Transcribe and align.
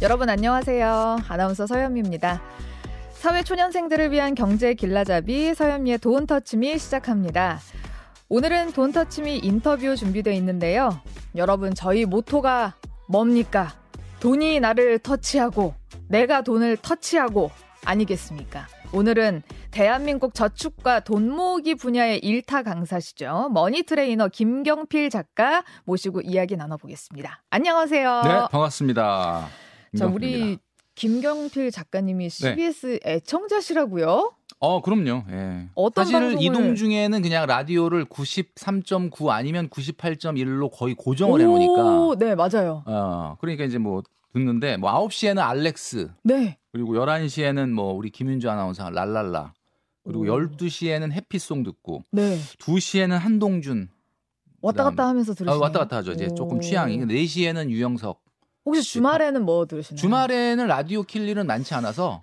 여러분 0.00 0.28
안녕하세요. 0.28 1.18
아나운서 1.28 1.66
서연미입니다. 1.66 2.40
사회 3.14 3.42
초년생들을 3.42 4.12
위한 4.12 4.36
경제 4.36 4.74
길라잡이 4.74 5.54
서연미의 5.54 5.98
돈 5.98 6.24
터치미 6.24 6.78
시작합니다. 6.78 7.58
오늘은 8.28 8.72
돈 8.72 8.92
터치미 8.92 9.38
인터뷰 9.38 9.96
준비되어 9.96 10.32
있는데요. 10.34 11.00
여러분 11.34 11.74
저희 11.74 12.04
모토가 12.04 12.76
뭡니까? 13.08 13.74
돈이 14.20 14.60
나를 14.60 15.00
터치하고 15.00 15.74
내가 16.06 16.42
돈을 16.42 16.76
터치하고 16.76 17.50
아니겠습니까? 17.84 18.68
오늘은 18.92 19.42
대한민국 19.72 20.32
저축과 20.32 21.00
돈 21.00 21.28
모으기 21.28 21.74
분야의 21.74 22.20
일타 22.20 22.62
강사시죠. 22.62 23.50
money 23.52 23.82
트레이너 23.82 24.28
김경필 24.28 25.10
작가 25.10 25.64
모시고 25.84 26.20
이야기 26.20 26.56
나눠보겠습니다. 26.56 27.42
안녕하세요. 27.50 28.22
네, 28.22 28.30
반갑습니다. 28.52 29.67
자, 29.96 30.06
우리 30.06 30.58
김경필 30.94 31.70
작가님이 31.70 32.28
CBS 32.28 32.98
네. 33.04 33.14
애청자시라고요? 33.14 34.32
어, 34.60 34.82
그럼요. 34.82 35.24
예. 35.30 35.68
어떤 35.74 36.04
사실 36.04 36.18
방송을... 36.18 36.42
이동 36.42 36.74
중에는 36.74 37.22
그냥 37.22 37.46
라디오를 37.46 38.04
93.9 38.06 39.28
아니면 39.28 39.68
98.1로 39.68 40.70
거의 40.72 40.94
고정을 40.94 41.40
해 41.40 41.44
놓으니까. 41.44 42.16
네, 42.18 42.34
맞아요. 42.34 42.82
어, 42.86 43.36
그러니까 43.40 43.64
이제 43.64 43.78
뭐 43.78 44.02
듣는데 44.32 44.76
뭐 44.76 44.90
9시에는 44.92 45.38
알렉스. 45.38 46.10
네. 46.24 46.58
그리고 46.72 46.94
11시에는 46.94 47.70
뭐 47.70 47.92
우리 47.92 48.10
김윤주 48.10 48.50
아나운서 48.50 48.90
랄랄라. 48.90 49.54
그리고 50.04 50.22
오. 50.22 50.26
12시에는 50.26 51.12
해피송 51.12 51.62
듣고. 51.62 52.02
네. 52.10 52.38
2시에는 52.58 53.18
한동준. 53.18 53.88
왔다 54.60 54.82
갔다 54.82 55.06
하면서 55.06 55.34
들으시요 55.34 55.54
아, 55.54 55.58
왔다 55.60 55.78
갔다 55.80 55.98
하죠. 55.98 56.12
이제 56.12 56.26
오. 56.32 56.34
조금 56.34 56.60
취향이. 56.60 56.98
4시에는 56.98 57.70
유영석. 57.70 58.27
혹시 58.68 58.82
주말에는 58.82 59.44
뭐 59.44 59.66
들으시나요? 59.66 59.98
주말에는 59.98 60.66
라디오 60.66 61.02
킬 61.02 61.28
일은 61.28 61.46
많지 61.46 61.74
않아서 61.74 62.20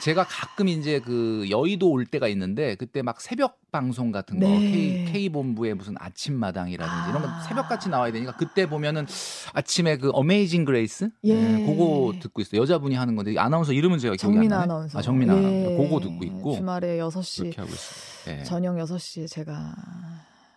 제가 0.00 0.24
가끔 0.24 0.68
이제 0.68 0.98
그 0.98 1.46
여의도 1.50 1.88
올 1.90 2.04
때가 2.06 2.26
있는데 2.28 2.74
그때 2.74 3.02
막 3.02 3.20
새벽 3.20 3.58
방송 3.70 4.10
같은 4.10 4.40
거 4.40 4.46
네. 4.46 4.58
K, 4.58 5.04
K 5.12 5.28
본부의 5.28 5.74
무슨 5.74 5.94
아침 5.98 6.34
마당이라든지 6.34 7.00
아. 7.00 7.10
이런 7.10 7.22
거 7.22 7.28
새벽 7.46 7.68
같이 7.68 7.88
나와야 7.88 8.10
되니까 8.12 8.36
그때 8.36 8.68
보면은 8.68 9.06
아침에 9.52 9.98
그 9.98 10.10
Amazing 10.12 10.64
Grace 10.64 11.10
예. 11.24 11.34
네, 11.34 11.66
그거 11.66 12.12
듣고 12.20 12.42
있어요. 12.42 12.60
여자분이 12.60 12.94
하는 12.94 13.14
건데 13.14 13.38
아나운서 13.38 13.72
이름은 13.72 13.98
제가 13.98 14.16
기억이 14.16 14.38
안 14.38 14.48
나요. 14.48 14.60
아나운서. 14.62 14.98
아 14.98 15.02
정민아 15.02 15.34
예. 15.34 15.38
아나운서. 15.38 15.82
그거 15.82 16.00
듣고 16.00 16.24
있고 16.24 16.54
주말에 16.56 16.98
6시 16.98 17.40
그렇게 17.42 17.60
하고 17.60 17.72
있어요. 17.72 18.38
예. 18.38 18.42
저녁 18.44 18.76
6시에 18.76 19.28
제가 19.28 19.74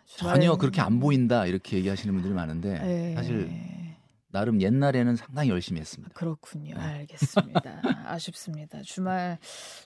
전혀 0.08 0.56
그렇게 0.56 0.82
안 0.82 1.00
보인다 1.00 1.46
이렇게 1.46 1.78
얘기하시는 1.78 2.12
분들이 2.12 2.34
많은데 2.34 3.12
예. 3.12 3.16
사실 3.16 3.52
나름 4.32 4.62
옛날에는 4.62 5.16
상당히 5.16 5.50
열심히 5.50 5.80
했습니다. 5.80 6.14
그렇군요. 6.14 6.76
네. 6.76 6.82
알겠습니다. 6.82 7.82
아쉽습니다. 8.08 8.82
주말 8.84 9.38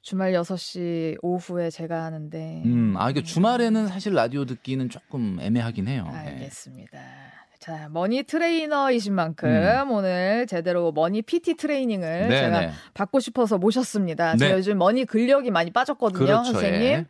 주말 0.02 0.34
6시 0.34 1.18
오후에 1.22 1.70
제가 1.70 2.04
하는데 2.04 2.64
음, 2.66 2.96
아 2.98 3.10
이게 3.10 3.22
주말에는 3.24 3.88
사실 3.88 4.14
라디오 4.14 4.46
듣기는 4.46 4.90
조금 4.90 5.38
애매하긴 5.40 5.88
해요. 5.88 6.08
네. 6.12 6.18
알겠습니다. 6.18 6.98
네. 7.00 7.32
자, 7.62 7.90
money 7.92 8.24
트레이너이신 8.24 9.14
만큼 9.14 9.48
음. 9.48 9.92
오늘 9.92 10.48
제대로 10.48 10.92
money 10.92 11.22
PT 11.22 11.58
트레이닝을 11.58 12.08
네네. 12.28 12.42
제가 12.42 12.60
네. 12.62 12.72
받고 12.96 13.20
싶어서 13.20 13.60
모셨습니다. 13.60 14.32
네. 14.32 14.38
제가 14.40 14.58
요즘 14.58 14.80
money 14.80 15.06
근력이 15.06 15.52
많이 15.52 15.70
빠졌거든요, 15.70 16.26
그렇죠. 16.26 16.54
선생님. 16.54 16.82
예. 16.82 16.96
예. 16.96 17.06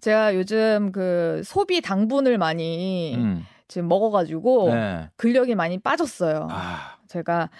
제가 0.00 0.34
요즘 0.36 0.90
그 0.90 1.42
소비 1.44 1.82
당분을 1.82 2.38
많이 2.38 3.14
음. 3.16 3.44
지금 3.68 3.88
먹어가지고 3.88 4.74
네. 4.74 5.10
근력이 5.16 5.54
많이 5.54 5.78
빠졌어요. 5.78 6.48
아. 6.50 6.96
제가 7.08 7.50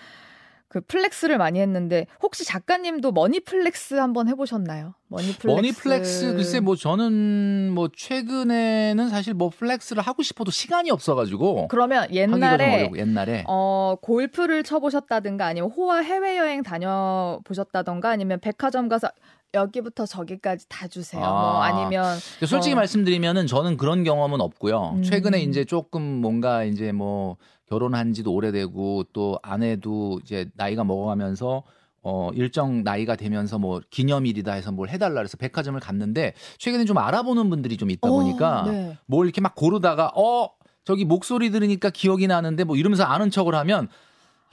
그 0.74 0.80
flex를 0.80 1.38
많이 1.38 1.60
했는데 1.60 2.08
혹시 2.20 2.44
작가님도 2.44 3.12
money 3.12 3.38
flex 3.38 3.94
한번 3.94 4.26
해보셨나요? 4.26 4.94
money 5.06 5.26
flex. 5.32 5.46
money 5.46 5.70
flex 5.70 6.34
글쎄 6.34 6.58
뭐 6.58 6.74
저는 6.74 7.70
뭐 7.72 7.88
최근에는 7.96 9.08
사실 9.08 9.34
뭐 9.34 9.50
flex를 9.50 10.02
하고 10.02 10.24
싶어도 10.24 10.50
시간이 10.50 10.90
없어가지고 10.90 11.68
그러면 11.68 12.12
옛날에 12.12 12.90
옛날에 12.96 13.44
어 13.46 13.94
골프를 14.02 14.64
쳐보셨다든가 14.64 15.46
아니면 15.46 15.70
호화 15.70 15.98
해외 15.98 16.38
여행 16.38 16.64
다녀 16.64 17.38
보셨다던가 17.44 18.10
아니면 18.10 18.40
백화점 18.40 18.88
가서 18.88 19.08
여기부터 19.54 20.04
저기까지 20.04 20.68
다 20.68 20.86
주세요. 20.86 21.20
뭐 21.20 21.28
아. 21.28 21.32
뭐 21.32 21.62
아니면 21.62 22.18
솔직히 22.46 22.74
뭐. 22.74 22.80
말씀드리면은 22.80 23.46
저는 23.46 23.76
그런 23.76 24.04
경험은 24.04 24.40
없고요. 24.40 24.96
음. 24.96 25.02
최근에 25.02 25.40
이제 25.40 25.64
조금 25.64 26.02
뭔가 26.02 26.64
이제 26.64 26.92
뭐 26.92 27.36
결혼한 27.66 28.12
지도 28.12 28.32
오래되고 28.34 29.04
또 29.12 29.38
아내도 29.42 30.20
이제 30.22 30.46
나이가 30.54 30.84
먹어가면서 30.84 31.62
어, 32.02 32.30
일정 32.34 32.84
나이가 32.84 33.16
되면서 33.16 33.58
뭐 33.58 33.80
기념일이다 33.88 34.52
해서 34.52 34.70
뭘 34.70 34.90
해달라 34.90 35.14
그래서 35.14 35.38
백화점을 35.38 35.80
갔는데 35.80 36.34
최근에 36.58 36.84
좀 36.84 36.98
알아보는 36.98 37.48
분들이 37.48 37.78
좀 37.78 37.90
있다 37.90 38.08
어, 38.08 38.10
보니까 38.10 38.64
오, 38.66 38.70
네. 38.70 38.98
뭘 39.06 39.26
이렇게 39.26 39.40
막 39.40 39.54
고르다가 39.54 40.12
어, 40.14 40.50
저기 40.84 41.06
목소리 41.06 41.50
들으니까 41.50 41.88
기억이 41.88 42.26
나는데 42.26 42.64
뭐 42.64 42.76
이러면서 42.76 43.04
아는 43.04 43.30
척을 43.30 43.54
하면 43.54 43.88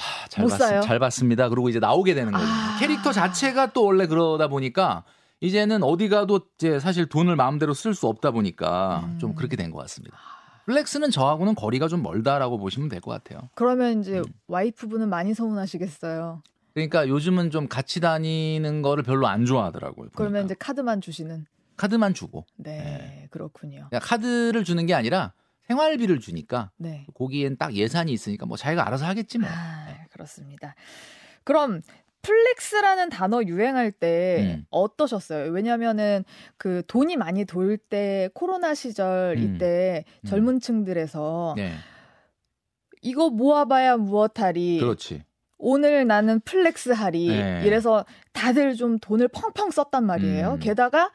하, 0.01 0.27
잘, 0.27 0.45
봤, 0.47 0.81
잘 0.81 0.99
봤습니다. 0.99 1.49
그러고 1.49 1.69
이제 1.69 1.79
나오게 1.79 2.13
되는 2.13 2.31
거죠. 2.31 2.43
아. 2.45 2.77
캐릭터 2.79 3.11
자체가 3.11 3.73
또 3.73 3.85
원래 3.85 4.07
그러다 4.07 4.47
보니까 4.47 5.03
이제는 5.39 5.83
어디 5.83 6.09
가도 6.09 6.41
이제 6.57 6.79
사실 6.79 7.05
돈을 7.07 7.35
마음대로 7.35 7.73
쓸 7.73 7.93
수 7.93 8.07
없다 8.07 8.31
보니까 8.31 9.03
음. 9.05 9.19
좀 9.19 9.35
그렇게 9.35 9.55
된 9.55 9.71
것 9.71 9.77
같습니다. 9.79 10.17
flex는 10.65 11.09
저하고는 11.11 11.55
거리가 11.55 11.87
좀 11.87 12.03
멀다라고 12.03 12.57
보시면 12.59 12.87
될 12.89 13.01
것 13.01 13.11
같아요. 13.11 13.49
그러면 13.55 14.01
이제 14.01 14.19
음. 14.19 14.23
와이프분은 14.47 15.09
많이 15.09 15.33
서운하시겠어요. 15.33 16.43
그러니까 16.73 17.07
요즘은 17.07 17.49
좀 17.51 17.67
같이 17.67 17.99
다니는 17.99 18.81
거를 18.81 19.03
별로 19.03 19.27
안 19.27 19.45
좋아하더라고요. 19.45 19.95
보니까. 19.95 20.17
그러면 20.17 20.45
이제 20.45 20.55
카드만 20.57 21.01
주시는. 21.01 21.45
카드만 21.77 22.13
주고. 22.13 22.45
네, 22.57 22.77
네. 22.77 23.27
그렇군요. 23.31 23.87
그러니까 23.89 23.99
카드를 23.99 24.63
주는 24.63 24.85
게 24.85 24.93
아니라 24.93 25.33
생활비를 25.67 26.19
주니까 26.19 26.69
네. 26.77 27.05
거기엔 27.15 27.57
딱 27.57 27.73
예산이 27.73 28.11
있으니까 28.13 28.45
뭐 28.45 28.55
자기가 28.55 28.85
알아서 28.85 29.05
하겠지 29.05 29.39
뭐. 29.39 29.49
아, 29.51 29.85
네. 29.87 29.90
그렇습니다. 30.21 30.75
그럼 31.43 31.81
flex라는 32.21 33.09
단어 33.09 33.41
유행할 33.43 33.91
때 33.91 34.55
음. 34.59 34.65
어떠셨어요? 34.69 35.51
왜냐면은 35.51 36.23
그 36.57 36.83
돈이 36.87 37.17
많이 37.17 37.45
돌 37.45 37.77
때 37.77 38.29
코로나 38.33 38.75
시절 38.75 39.35
음. 39.37 39.55
이때 39.55 40.05
음. 40.23 40.27
젊은 40.27 40.59
층들에서 40.59 41.55
네. 41.57 41.73
이거 43.01 43.29
모아봐야 43.29 43.97
무엇하리. 43.97 44.79
그렇지. 44.79 45.23
오늘 45.57 46.05
나는 46.07 46.39
flex 46.41 46.89
하리. 46.89 47.27
네. 47.27 47.63
이래서 47.65 48.05
다들 48.33 48.75
좀 48.75 48.99
돈을 48.99 49.27
펑펑 49.27 49.71
썼단 49.71 50.03
말이에요. 50.05 50.53
음. 50.53 50.59
게다가 50.59 51.11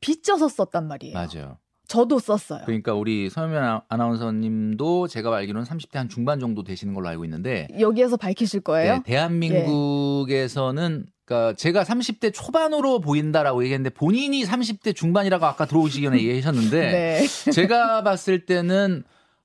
빚져서 0.00 0.48
썼단 0.48 0.86
말이에요. 0.88 1.14
맞아요. 1.14 1.58
저도 1.90 2.20
썼어요. 2.20 2.60
그러니까 2.66 2.94
우리 2.94 3.28
서면 3.28 3.80
아나운서님도 3.88 5.08
제가 5.08 5.34
알기로는 5.34 5.66
30대 5.66 5.94
한 5.94 6.08
중반 6.08 6.38
정도 6.38 6.62
되시는 6.62 6.94
걸로 6.94 7.08
알고 7.08 7.24
있는데 7.24 7.66
여기에서 7.80 8.16
밝히실 8.16 8.60
거예요? 8.60 8.94
네, 8.94 9.02
대한민국에서는 9.04 11.06
그러니까 11.24 11.56
제가 11.56 11.82
30대 11.82 12.32
초반으로 12.32 13.00
보인다라고 13.00 13.64
얘기했는데 13.64 13.90
본인이 13.90 14.44
30대 14.44 14.94
중반이라고 14.94 15.44
아까 15.44 15.66
들어오시기 15.66 16.04
전에 16.04 16.18
얘기하셨는데 16.22 16.92
네. 16.92 17.26
제가 17.50 18.04
봤을 18.04 18.46
때는 18.46 19.02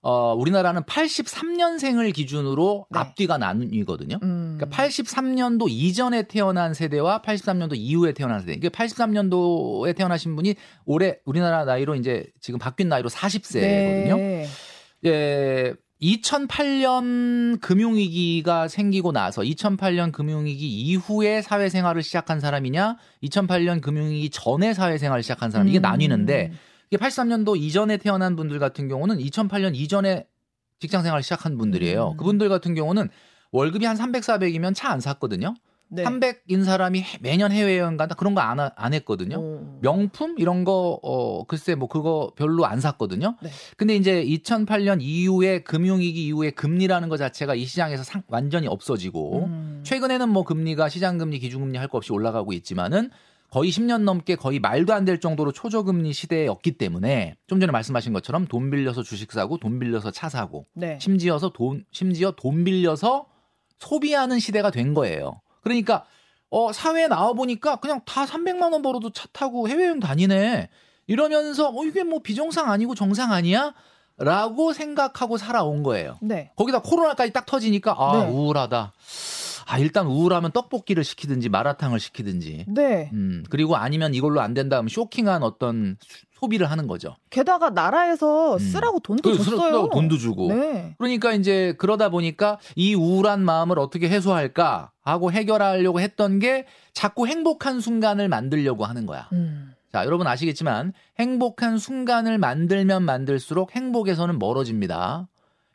어, 0.07 0.35
우리나라는 0.35 0.83
83년생을 0.83 2.13
기준으로 2.13 2.85
네. 2.91 2.99
앞뒤가 2.99 3.39
나뉘거든요. 3.39 4.19
음. 4.21 4.55
그러니까 4.55 4.77
83년도 4.77 5.65
이전에 5.67 6.27
태어난 6.27 6.75
세대와 6.75 7.23
83년도 7.23 7.71
이후에 7.75 8.13
태어난 8.13 8.41
세대. 8.41 8.59
그러니까 8.59 8.69
83년도에 8.83 9.95
태어나신 9.95 10.35
분이 10.35 10.53
올해 10.85 11.17
우리나라 11.25 11.65
나이로 11.65 11.95
이제 11.95 12.23
지금 12.39 12.59
바뀐 12.59 12.87
나이로 12.87 13.09
40세거든요. 13.09 14.17
네. 14.17 14.47
예. 15.05 15.73
2008년 15.99 17.59
금융위기가 17.59 18.67
생기고 18.67 19.11
나서 19.11 19.41
2008년 19.41 20.11
금융위기 20.11 20.69
이후에 20.69 21.41
사회생활을 21.41 22.03
시작한 22.03 22.39
사람이냐, 22.39 22.97
2008년 23.23 23.81
금융위기 23.81 24.29
전에 24.29 24.75
사회생활을 24.75 25.23
시작한 25.23 25.49
사람 25.49 25.67
이게 25.67 25.79
음. 25.79 25.81
나뉘는데 25.81 26.51
이게 26.91 26.97
83년도 27.03 27.57
이전에 27.57 27.97
태어난 27.97 28.35
분들 28.35 28.59
같은 28.59 28.87
경우는 28.87 29.17
2008년 29.17 29.75
이전에 29.75 30.27
직장 30.79 31.03
생활을 31.03 31.23
시작한 31.23 31.57
분들이에요. 31.57 32.11
음. 32.11 32.17
그분들 32.17 32.49
같은 32.49 32.75
경우는 32.75 33.09
월급이 33.51 33.85
한 33.85 33.95
300, 33.95 34.23
400이면 34.23 34.75
차 34.75 34.89
안 34.91 34.99
샀거든요. 34.99 35.53
네. 35.87 36.03
300인 36.03 36.63
사람이 36.65 37.03
매년 37.21 37.51
해외여행 37.51 37.95
간다 37.95 38.15
그런 38.15 38.33
거안 38.33 38.59
안 38.59 38.93
했거든요. 38.95 39.37
오. 39.37 39.79
명품 39.81 40.35
이런 40.39 40.63
거 40.63 40.99
어 41.03 41.43
글쎄 41.45 41.75
뭐 41.75 41.87
그거 41.87 42.31
별로 42.35 42.65
안 42.65 42.81
샀거든요. 42.81 43.37
네. 43.41 43.49
근데 43.77 43.95
이제 43.95 44.23
2008년 44.25 44.97
이후에 45.01 45.61
금융위기 45.61 46.25
이후에 46.25 46.49
금리라는 46.51 47.07
것 47.07 47.17
자체가 47.17 47.53
이 47.55 47.65
시장에서 47.65 48.03
상, 48.03 48.23
완전히 48.27 48.67
없어지고 48.67 49.45
음. 49.45 49.81
최근에는 49.85 50.27
뭐 50.27 50.43
금리가 50.43 50.89
시장 50.89 51.17
금리 51.19 51.37
기준 51.39 51.61
금리 51.61 51.77
할 51.77 51.87
거 51.87 51.97
없이 51.99 52.11
올라가고 52.11 52.51
있지만은 52.53 53.11
거의 53.55 53.71
10년 53.71 54.01
넘게 54.01 54.35
거의 54.35 54.59
말도 54.59 54.93
안 54.93 55.05
될 55.05 55.21
정도로 55.21 55.53
초저금리 55.53 56.11
시대였기 56.11 56.73
때문에 56.77 57.35
좀 57.47 57.61
전에 57.61 57.71
말씀하신 57.71 58.11
것처럼 58.11 58.47
돈 58.47 58.69
빌려서 58.69 59.01
주식 59.01 59.31
사고 59.31 59.57
돈 59.57 59.79
빌려서 59.79 60.11
차 60.11 60.27
사고 60.27 60.65
네. 60.73 60.97
심지어서 60.99 61.49
돈 61.49 61.85
심지어 61.91 62.31
돈 62.31 62.65
빌려서 62.65 63.27
소비하는 63.77 64.39
시대가 64.39 64.71
된 64.71 64.93
거예요. 64.93 65.39
그러니까 65.61 66.03
어 66.49 66.73
사회에 66.73 67.07
나와 67.07 67.31
보니까 67.31 67.77
그냥 67.77 68.01
다 68.05 68.25
300만 68.25 68.73
원 68.73 68.81
벌어도 68.81 69.11
차 69.11 69.25
타고 69.31 69.69
해외 69.69 69.85
여행 69.85 69.99
다니네. 70.01 70.67
이러면서 71.07 71.69
어 71.69 71.85
이게 71.85 72.03
뭐 72.03 72.19
비정상 72.19 72.69
아니고 72.69 72.93
정상 72.93 73.31
아니야? 73.31 73.73
라고 74.17 74.73
생각하고 74.73 75.37
살아온 75.37 75.83
거예요. 75.83 76.17
네. 76.21 76.51
거기다 76.57 76.79
코로나까지 76.81 77.31
딱 77.31 77.45
터지니까 77.45 77.95
아 77.97 78.25
네. 78.25 78.31
우울하다. 78.31 78.91
아 79.65 79.79
일단 79.79 80.05
우울하면 80.05 80.51
떡볶이를 80.51 81.03
시키든지 81.03 81.49
마라탕을 81.49 81.99
시키든지. 81.99 82.65
네. 82.67 83.09
음 83.13 83.43
그리고 83.49 83.75
아니면 83.75 84.13
이걸로 84.13 84.41
안 84.41 84.53
된다 84.53 84.81
면 84.81 84.89
쇼킹한 84.89 85.43
어떤 85.43 85.97
소비를 86.33 86.69
하는 86.69 86.87
거죠. 86.87 87.15
게다가 87.29 87.69
나라에서 87.71 88.53
음. 88.55 88.59
쓰라고 88.59 88.99
돈도 88.99 89.31
음. 89.31 89.37
줬어요. 89.37 89.57
쓰라고 89.57 89.89
돈도 89.89 90.17
주고. 90.17 90.49
네. 90.49 90.95
그러니까 90.97 91.33
이제 91.33 91.73
그러다 91.77 92.09
보니까 92.09 92.59
이 92.75 92.93
우울한 92.93 93.43
마음을 93.43 93.79
어떻게 93.79 94.09
해소할까 94.09 94.91
하고 95.01 95.31
해결하려고 95.31 95.99
했던 95.99 96.39
게 96.39 96.65
자꾸 96.93 97.27
행복한 97.27 97.79
순간을 97.79 98.29
만들려고 98.29 98.85
하는 98.85 99.05
거야. 99.05 99.29
음. 99.33 99.73
자, 99.91 100.03
여러분 100.03 100.27
아시겠지만 100.27 100.91
행복한 101.19 101.77
순간을 101.77 102.37
만들면 102.37 103.03
만들수록 103.03 103.75
행복에서는 103.75 104.37
멀어집니다. 104.37 105.29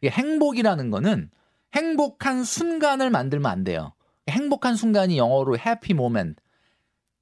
행복이라는 0.04 0.90
거는 0.90 1.30
행복한 1.74 2.44
순간을 2.44 3.10
만들면 3.10 3.50
안 3.50 3.64
돼요. 3.64 3.92
행복한 4.28 4.76
순간이 4.76 5.18
영어로 5.18 5.56
happy 5.56 5.92
moment. 5.92 6.40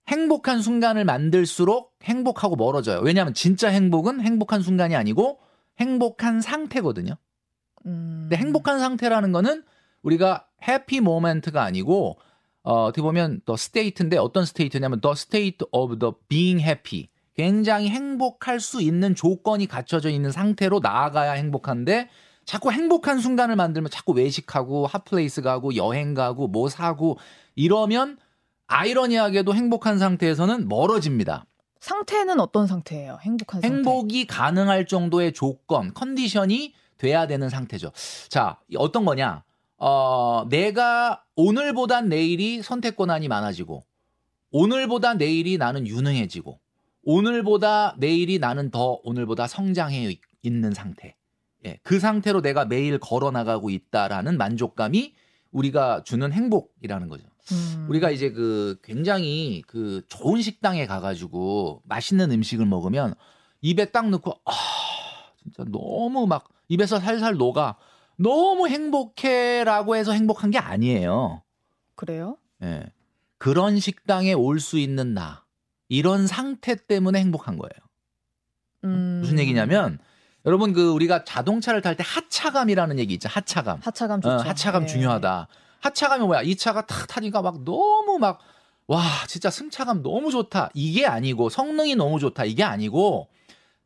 행복한 0.08 0.62
순간을 0.62 1.04
만들수록 1.04 1.94
행복하고 2.02 2.56
멀어져요. 2.56 3.00
왜냐하면 3.00 3.34
진짜 3.34 3.68
행복은 3.68 4.20
행복한 4.20 4.62
순간이 4.62 4.96
아니고 4.96 5.40
행복한 5.78 6.40
상태거든요. 6.40 7.14
음... 7.86 8.28
근데 8.28 8.36
행복한 8.36 8.78
상태라는 8.78 9.32
거는 9.32 9.64
우리가 10.02 10.46
happy 10.66 11.00
moment가 11.00 11.62
아니고 11.62 12.18
어, 12.62 12.84
어떻게 12.84 13.02
보면 13.02 13.40
the 13.44 13.56
state인데 13.56 14.18
어떤 14.18 14.44
state냐면 14.44 15.00
the 15.00 15.14
state 15.14 15.66
of 15.72 15.98
the 15.98 16.16
being 16.28 16.62
happy. 16.62 17.08
굉장히 17.34 17.88
행복할 17.88 18.58
수 18.58 18.82
있는 18.82 19.14
조건이 19.14 19.66
갖춰져 19.66 20.10
있는 20.10 20.32
상태로 20.32 20.80
나아가야 20.80 21.32
행복한데 21.32 22.08
자꾸 22.48 22.72
행복한 22.72 23.18
순간을 23.18 23.56
만들면 23.56 23.90
자꾸 23.90 24.12
외식하고 24.12 24.86
hot 24.86 25.07
place 25.07 25.42
가고 25.42 25.76
여행 25.76 26.14
가고 26.14 26.48
뭐 26.48 26.70
사고 26.70 27.18
이러면 27.54 28.16
아이러니하게도 28.66 29.54
행복한 29.54 29.98
상태에서는 29.98 30.66
멀어집니다. 30.66 31.44
상태는 31.80 32.40
어떤 32.40 32.66
상태예요? 32.66 33.18
행복한 33.20 33.60
상태. 33.60 33.76
행복이 33.76 34.26
가능할 34.26 34.86
정도의 34.86 35.34
조건, 35.34 35.92
컨디션이 35.92 36.72
돼야 36.96 37.26
되는 37.26 37.50
상태죠. 37.50 37.92
자, 38.30 38.58
어떤 38.78 39.04
거냐? 39.04 39.44
어, 39.76 40.46
내가 40.48 41.24
오늘보단 41.36 42.08
내일이 42.08 42.62
선택 42.62 42.96
권한이 42.96 43.28
많아지고, 43.28 43.84
오늘보다 44.52 45.12
내일이 45.12 45.58
나는 45.58 45.86
유능해지고, 45.86 46.58
오늘보다 47.02 47.96
내일이 47.98 48.38
나는 48.38 48.70
더 48.70 49.00
오늘보다 49.04 49.46
성장해 49.46 50.16
있는 50.42 50.72
상태. 50.72 51.17
예, 51.66 51.78
그 51.82 51.98
상태로 51.98 52.40
내가 52.42 52.64
매일 52.64 52.98
걸어 52.98 53.30
나가고 53.30 53.70
있다라는 53.70 54.38
만족감이 54.38 55.14
우리가 55.50 56.02
주는 56.04 56.32
행복이라는 56.32 57.08
거죠. 57.08 57.24
음. 57.52 57.86
우리가 57.88 58.10
이제 58.10 58.30
그 58.30 58.78
굉장히 58.82 59.62
그 59.66 60.02
좋은 60.08 60.42
식당에 60.42 60.86
가가지고 60.86 61.82
맛있는 61.86 62.30
음식을 62.30 62.66
먹으면 62.66 63.14
입에 63.62 63.86
딱 63.86 64.08
넣고 64.10 64.32
아 64.44 64.52
진짜 65.42 65.64
너무 65.70 66.26
막 66.26 66.48
입에서 66.68 67.00
살살 67.00 67.36
녹아 67.36 67.76
너무 68.16 68.68
행복해라고 68.68 69.96
해서 69.96 70.12
행복한 70.12 70.50
게 70.50 70.58
아니에요. 70.58 71.42
그래요? 71.94 72.36
예. 72.62 72.66
네. 72.66 72.92
그런 73.38 73.78
식당에 73.78 74.32
올 74.32 74.60
수 74.60 74.78
있는 74.78 75.14
나 75.14 75.44
이런 75.88 76.26
상태 76.26 76.74
때문에 76.74 77.20
행복한 77.20 77.56
거예요. 77.56 77.70
음. 78.84 79.20
무슨 79.22 79.38
얘기냐면 79.38 79.98
여러분 80.48 80.72
그 80.72 80.90
우리가 80.90 81.24
자동차를 81.24 81.82
탈 81.82 81.94
때 81.94 82.02
하차감이라는 82.06 82.98
얘기 82.98 83.12
있죠. 83.14 83.28
하차감. 83.28 83.80
하차감 83.82 84.22
좋죠. 84.22 84.34
어, 84.34 84.38
하차감 84.38 84.82
네. 84.82 84.86
중요하다. 84.88 85.46
하차감이 85.80 86.24
뭐야? 86.24 86.40
이 86.42 86.56
차가 86.56 86.86
탁 86.86 87.06
타니까 87.06 87.42
막 87.42 87.62
너무 87.64 88.18
막 88.18 88.38
와, 88.86 89.02
진짜 89.26 89.50
승차감 89.50 90.02
너무 90.02 90.30
좋다. 90.30 90.70
이게 90.72 91.04
아니고 91.06 91.50
성능이 91.50 91.94
너무 91.96 92.18
좋다. 92.18 92.44
이게 92.46 92.64
아니고 92.64 93.28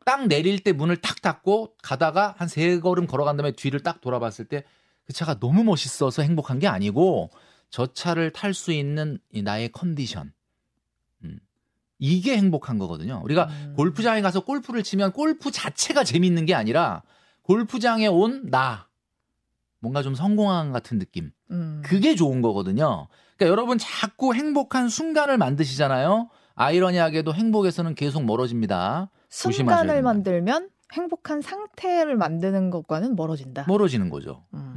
딱 0.05 0.25
내릴 0.27 0.59
때 0.63 0.71
문을 0.71 0.97
탁 1.01 1.21
닫고 1.21 1.73
가다가 1.83 2.35
한 2.37 2.47
세 2.47 2.79
걸음 2.79 3.07
걸어간 3.07 3.35
다음에 3.35 3.51
뒤를 3.51 3.81
딱 3.81 3.99
돌아봤을 4.01 4.45
때 4.45 4.63
그 5.05 5.11
차가 5.11 5.37
너무 5.37 5.65
멋있어서 5.65 6.21
행복한 6.21 6.59
게 6.59 6.67
아니고 6.67 7.29
저 7.69 7.87
차를 7.87 8.31
탈 8.31 8.53
수 8.53 8.71
있는 8.71 9.19
이 9.33 9.41
나의 9.41 9.69
컨디션. 9.73 10.31
음. 11.93 11.99
이게 11.99 12.37
행복한 12.37 12.77
거거든요. 12.77 13.21
우리가 13.23 13.45
음. 13.45 13.73
골프장에 13.75 14.21
가서 14.21 14.41
골프를 14.41 14.83
치면 14.83 15.13
골프 15.13 15.51
자체가 15.51 16.03
재밌는 16.03 16.45
게 16.45 16.53
아니라 16.53 17.03
골프장에 17.43 18.07
온 18.07 18.49
나. 18.49 18.87
뭔가 19.79 20.01
좀 20.01 20.15
성공한 20.15 20.71
같은 20.71 20.97
느낌. 20.97 21.31
음. 21.51 21.81
그게 21.83 22.15
좋은 22.15 22.41
거거든요. 22.41 23.07
그러니까 23.37 23.51
여러분 23.51 23.77
자꾸 23.77 24.33
행복한 24.33 24.89
순간을 24.89 25.37
만드시잖아요. 25.37 26.29
아이러니하게도 26.55 27.33
행복에서는 27.33 27.95
계속 27.95 28.23
멀어집니다. 28.23 29.09
순간을 29.29 30.01
만들면 30.03 30.69
행복한 30.93 31.41
상태를 31.41 32.15
만드는 32.15 32.69
것과는 32.69 33.15
멀어진다. 33.15 33.65
멀어지는 33.67 34.09
거죠. 34.09 34.45
음. 34.53 34.72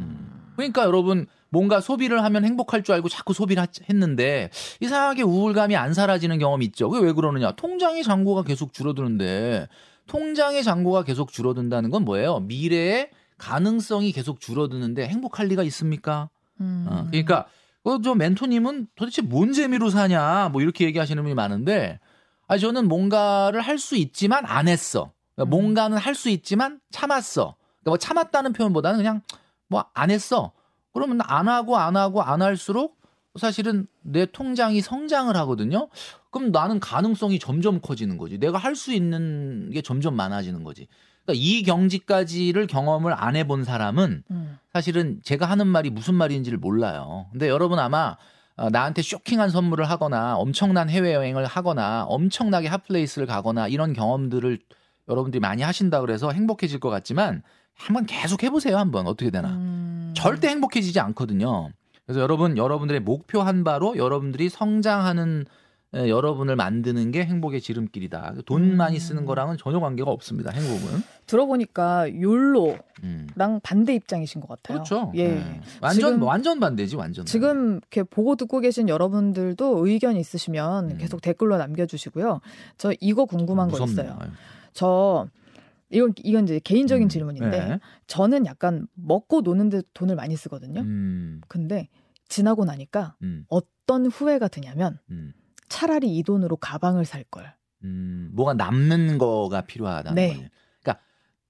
음. 0.57 0.73
그러니까 0.73 0.85
여러분 0.85 1.27
뭔가 1.49 1.81
소비를 1.81 2.23
하면 2.25 2.45
행복할 2.45 2.83
줄 2.83 2.95
알고 2.95 3.09
자꾸 3.09 3.33
소비를 3.33 3.65
했는데 3.89 4.51
이상하게 4.81 5.23
우울감이 5.23 5.77
안 5.77 5.95
사라지는 5.95 6.39
경험이 6.39 6.67
있죠. 6.67 6.91
그게 6.91 7.05
왜 7.05 7.13
그러느냐? 7.13 7.53
통장의 7.53 8.03
잔고가 8.03 8.43
계속 8.43 8.73
줄어드는데 8.73 9.69
통장의 10.07 10.63
잔고가 10.65 11.03
계속 11.05 11.33
줄어든다는 11.33 11.91
건 11.91 12.05
뭐예요? 12.05 12.41
미래에 12.41 13.11
가능성이 13.39 14.13
계속 14.13 14.41
줄어드는데 14.41 15.07
행복할 15.09 15.47
리가 15.47 15.63
있습니까? 15.65 16.31
음. 16.61 16.87
어, 16.89 17.07
그러니까 17.11 17.47
어, 17.85 18.01
저 18.03 18.15
멘토님은 18.15 18.89
도대체 18.97 19.23
뭔 19.23 19.53
재미로 19.53 19.91
사냐 19.91 20.49
뭐 20.53 20.63
이렇게 20.63 20.85
얘기하시는 20.87 21.23
분이 21.23 21.35
많은데 21.35 22.01
아 22.49 22.59
저는 22.59 22.89
뭔가를 22.89 23.61
할 23.61 23.79
수 23.79 23.97
있지만 23.97 24.45
안 24.47 24.69
했어. 24.69 25.13
그러니까 25.35 25.49
음. 25.57 25.61
뭔가는 25.61 25.97
할 25.97 26.15
수 26.15 26.29
있지만 26.31 26.81
참았어. 26.91 27.57
그러니까 27.83 27.91
뭐 27.91 27.97
참았다는 27.99 28.53
표현보다는 28.53 28.99
그냥 28.99 29.21
뭐 29.69 29.85
안 29.95 30.11
했어. 30.11 30.53
그러면 30.93 31.21
안 31.23 31.49
하고 31.49 31.77
안 31.77 31.97
하고 31.97 32.23
안 32.23 32.43
할수록 32.43 32.97
사실은 33.39 33.87
내 34.03 34.25
통장이 34.25 34.81
성장을 34.81 35.35
하거든요. 35.37 35.89
그럼 36.31 36.53
나는 36.53 36.81
가능성이 36.81 37.39
점점 37.39 37.81
커지는 37.81 38.17
거지. 38.17 38.39
내가 38.39 38.57
할 38.59 38.75
수 38.75 38.93
있는 38.95 39.71
게 39.71 39.83
점점 39.83 40.15
많아지는 40.17 40.65
거지. 40.65 40.89
그러니까 41.25 41.43
이 41.45 41.63
경지까지를 41.65 42.67
경험을 42.67 43.13
안 43.13 43.37
해본 43.37 43.65
사람은 43.65 44.23
음. 44.31 44.59
사실은 44.73 45.21
제가 45.23 45.47
하는 45.47 45.67
말이 45.67 45.91
무슨 45.91 46.15
말인지를 46.15 46.57
몰라요. 46.59 47.27
근데 47.33 47.49
여러분 47.49 47.79
아마 47.79 48.17
어, 48.57 48.71
나한테 48.71 49.03
쇼킹한 49.03 49.51
선물을 49.51 49.85
하거나 49.91 50.37
엄청난 50.37 50.89
해외여행을 50.89 51.45
하거나 51.45 52.05
엄청나게 52.05 52.69
핫플레이스를 52.69 53.27
가거나 53.27 53.69
이런 53.69 53.93
경험들을 53.93 54.61
여러분들이 55.09 55.41
많이 55.41 55.63
하신다 55.63 56.01
그래서 56.01 56.31
행복해질 56.33 56.81
것 56.81 56.89
같지만 56.89 57.43
한번 57.77 58.07
계속 58.07 58.43
해보세요 58.43 58.79
한번 58.79 59.07
어떻게 59.07 59.31
되나 59.31 59.51
음... 59.51 60.13
절대 60.17 60.49
행복해지지 60.49 60.99
않거든요 61.01 61.71
그래서 62.05 62.21
여러분 62.21 62.57
여러분들의 62.57 63.01
목표 63.01 63.43
한 63.43 63.65
바로 63.65 63.97
여러분들이 63.97 64.49
성장하는 64.49 65.47
예, 65.95 66.09
여러분을 66.09 66.57
만드는 66.57 67.11
게 67.13 67.25
행복의 67.25 67.61
지름길이다. 67.61 68.35
돈 68.45 68.63
음. 68.63 68.77
많이 68.77 68.99
쓰는 68.99 69.25
거랑은 69.25 69.57
전혀 69.57 69.79
관계가 69.81 70.11
없습니다. 70.11 70.51
행복은. 70.51 71.03
들어보니까 71.27 72.21
욜로랑 72.21 72.81
음. 73.05 73.61
반대 73.63 73.95
입장이신 73.95 74.41
것 74.41 74.49
같아요. 74.49 74.79
그렇죠. 74.79 75.13
예. 75.15 75.29
네. 75.29 75.61
완전 75.81 76.15
지금, 76.15 76.23
완전 76.25 76.61
반대지 76.61 76.97
완전. 76.97 77.25
지금 77.25 77.77
이렇게 77.77 78.03
보고 78.03 78.37
듣고 78.37 78.61
계신 78.61 78.89
여러분들도 78.89 79.87
의견 79.87 80.17
있으시면 80.17 80.91
음. 80.91 80.99
계속 80.99 81.23
댓글로 81.23 81.57
남겨주시고요. 81.57 82.41
저 82.79 82.93
이거 83.01 83.25
궁금한 83.25 83.69
거 83.69 83.83
있어요. 83.85 84.19
저 84.73 85.29
이건 85.91 86.13
이건 86.23 86.45
이제 86.45 86.59
개인적인 86.59 87.07
음. 87.07 87.09
질문인데 87.09 87.69
네. 87.69 87.81
저는 88.07 88.47
약간 88.47 88.87
먹고 88.95 89.43
노는데 89.43 89.83
돈을 89.95 90.17
많이 90.17 90.37
쓰거든요. 90.37 90.81
음. 90.81 91.41
근데 91.49 91.89
지나고 92.29 92.65
나니까 92.65 93.17
음. 93.23 93.45
어떤 93.49 94.07
후회가 94.07 94.49
드냐면. 94.49 94.99
차라리 95.69 96.17
이 96.17 96.23
돈으로 96.23 96.57
가방을 96.57 97.05
살 97.05 97.25
걸. 97.25 97.55
음, 97.85 98.31
뭐가 98.35 98.55
남는 98.55 99.19
거가 99.19 99.63
필요하다는 99.63 100.15
네. 100.15 100.35
거예요. 100.35 100.49
그러니까 100.83 101.05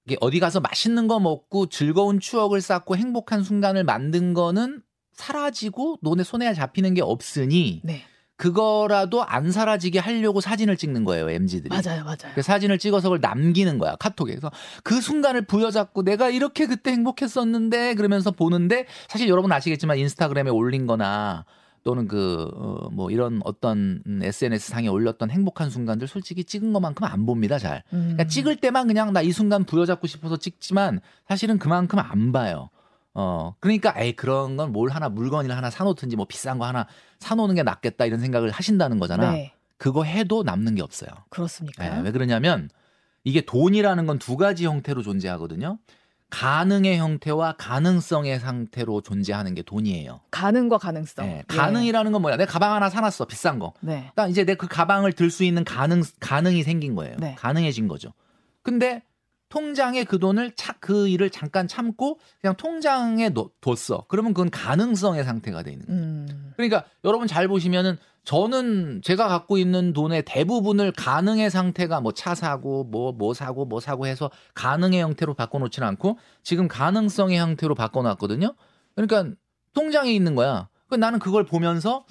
이게 0.05 0.17
어디 0.21 0.39
가서 0.39 0.59
맛있는 0.59 1.07
거 1.07 1.19
먹고 1.19 1.67
즐거운 1.67 2.19
추억을 2.19 2.61
쌓고 2.61 2.95
행복한 2.95 3.43
순간을 3.43 3.83
만든 3.83 4.33
거는 4.33 4.81
사라지고 5.13 5.97
논의 6.01 6.25
손에 6.25 6.53
잡히는 6.53 6.93
게 6.93 7.01
없으니 7.01 7.81
네. 7.83 8.01
그거라도 8.37 9.23
안 9.23 9.51
사라지게 9.51 9.99
하려고 9.99 10.41
사진을 10.41 10.77
찍는 10.77 11.03
거예요, 11.03 11.29
MZ들이. 11.29 11.69
맞아요, 11.69 12.03
맞아요. 12.03 12.33
그 12.35 12.41
사진을 12.41 12.77
찍어서 12.77 13.09
그걸 13.09 13.19
남기는 13.19 13.77
거야, 13.79 13.95
카톡에 13.95 14.37
서. 14.39 14.51
그 14.83 15.01
순간을 15.01 15.41
부여잡고 15.43 16.03
내가 16.03 16.29
이렇게 16.29 16.67
그때 16.67 16.91
행복했었는데 16.91 17.95
그러면서 17.95 18.31
보는데 18.31 18.85
사실 19.07 19.27
여러분 19.27 19.51
아시겠지만 19.51 19.97
인스타그램에 19.97 20.51
올린 20.51 20.85
거나 20.85 21.45
또는 21.83 22.07
그, 22.07 22.49
어, 22.53 22.89
뭐 22.91 23.09
이런 23.11 23.39
어떤 23.45 24.03
SNS 24.21 24.69
상에 24.69 24.87
올렸던 24.89 25.29
행복한 25.31 25.69
순간들 25.69 26.07
솔직히 26.07 26.43
찍은 26.43 26.73
것만큼 26.73 27.05
안 27.05 27.25
봅니다, 27.25 27.57
잘. 27.57 27.81
그러니까 27.89 28.23
음. 28.23 28.27
찍을 28.27 28.57
때만 28.57 28.87
그냥 28.87 29.13
나 29.13 29.21
이 29.21 29.31
순간 29.31 29.63
부여잡고 29.63 30.05
싶어서 30.05 30.37
찍지만 30.37 30.99
사실은 31.27 31.57
그만큼 31.57 31.99
안 31.99 32.31
봐요. 32.31 32.69
어, 33.19 33.55
그러니까, 33.59 33.93
에이, 33.97 34.13
그런 34.15 34.55
건 34.57 34.71
뭘 34.71 34.89
하나 34.89 35.09
물건이나 35.09 35.57
하나 35.57 35.69
사놓든지 35.69 36.15
뭐 36.15 36.25
비싼 36.25 36.59
거 36.59 36.65
하나 36.65 36.87
사놓는 37.19 37.55
게 37.55 37.63
낫겠다 37.63 38.05
이런 38.05 38.19
생각을 38.19 38.51
하신다는 38.51 38.99
거잖아. 38.99 39.31
네. 39.31 39.53
그거 39.77 40.03
해도 40.03 40.43
남는 40.43 40.75
게 40.75 40.81
없어요. 40.83 41.09
그렇습니까? 41.29 41.87
네, 41.87 42.01
왜 42.01 42.11
그러냐면 42.11 42.69
이게 43.23 43.41
돈이라는 43.41 44.05
건 44.05 44.19
두 44.19 44.37
가지 44.37 44.65
형태로 44.65 45.01
존재하거든요. 45.03 45.77
가능의 46.29 46.97
형태와 46.97 47.53
가능성의 47.57 48.39
상태로 48.39 49.01
존재하는 49.01 49.55
게 49.55 49.61
돈이에요. 49.61 50.19
가능과 50.31 50.77
가능성. 50.77 51.25
네, 51.25 51.43
가능이라는 51.47 52.11
건 52.11 52.21
뭐야? 52.21 52.35
내 52.37 52.45
가방 52.45 52.73
하나 52.73 52.89
사놨어, 52.89 53.25
비싼 53.25 53.59
거. 53.59 53.73
네. 53.81 54.11
딱 54.15 54.29
이제 54.29 54.43
내 54.43 54.55
그 54.55 54.67
가방을 54.67 55.13
들 55.13 55.31
수 55.31 55.43
있는 55.45 55.63
가능 55.63 56.03
가능이 56.19 56.63
생긴 56.63 56.95
거예요. 56.95 57.15
네. 57.19 57.35
가능해진 57.39 57.87
거죠. 57.87 58.11
근데 58.63 59.03
통장에 59.49 60.03
그 60.03 60.19
돈을 60.19 60.51
차, 60.55 60.73
그 60.79 61.07
일을 61.07 61.29
잠깐 61.29 61.67
참고 61.67 62.19
그냥 62.41 62.55
통장에 62.57 63.29
놓, 63.29 63.53
뒀어. 63.61 64.05
그러면 64.07 64.33
그건 64.33 64.49
가능성의 64.49 65.23
상태가 65.23 65.63
돼 65.63 65.71
있는 65.71 65.85
거예요. 65.85 66.01
음. 66.01 66.53
그러니까 66.55 66.83
여러분 67.03 67.27
잘 67.27 67.47
보시면은 67.47 67.97
저는 68.25 69.01
제가 69.05 69.29
갖고 69.29 69.57
있는 69.57 69.93
돈의 69.93 70.23
대부분을 70.25 70.91
가능의 70.91 71.49
상태가 71.49 72.01
뭐 72.01 72.11
차 72.11 72.35
사고 72.35 72.83
뭐뭐 72.83 73.13
뭐 73.13 73.33
사고 73.33 73.63
뭐 73.65 73.79
사고 73.79 74.05
해서 74.05 74.29
가능의 74.53 74.99
형태로 75.01 75.33
바꿔놓지는 75.33 75.87
않고 75.87 76.17
지금 76.43 76.67
가능성의 76.67 77.37
형태로 77.37 77.73
바꿔놨거든요. 77.75 78.53
그러니까 78.95 79.33
통장에 79.73 80.11
있는 80.11 80.35
거야. 80.35 80.67
그 80.89 80.95
나는 80.95 81.19
그걸 81.19 81.45
보면서 81.45 82.05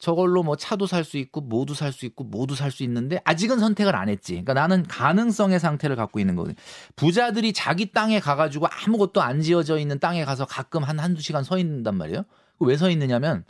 저걸로 0.00 0.42
뭐 0.42 0.56
차도 0.56 0.86
살 0.86 1.04
수 1.04 1.18
있고 1.18 1.40
모두 1.42 1.74
살 1.74 1.92
수 1.92 2.06
있고 2.06 2.24
모두 2.24 2.54
살 2.56 2.70
수 2.72 2.82
있는데 2.82 3.20
아직은 3.24 3.58
선택을 3.60 3.94
안 3.94 4.08
했지. 4.08 4.32
그러니까 4.32 4.54
나는 4.54 4.82
가능성의 4.88 5.60
상태를 5.60 5.94
갖고 5.94 6.18
있는 6.18 6.34
거거든. 6.36 6.56
부자들이 6.96 7.52
자기 7.52 7.92
땅에 7.92 8.18
가가지고 8.18 8.66
아무것도 8.66 9.20
안 9.22 9.42
지어져 9.42 9.78
있는 9.78 9.98
땅에 10.00 10.24
가서 10.24 10.46
가끔 10.46 10.82
한 10.82 10.98
한두 10.98 11.20
시간 11.22 11.44
서 11.44 11.58
있는단 11.58 11.94
말이에요. 11.96 12.24
왜 12.62 12.76
서 12.76 12.90
있느냐면 12.90 13.44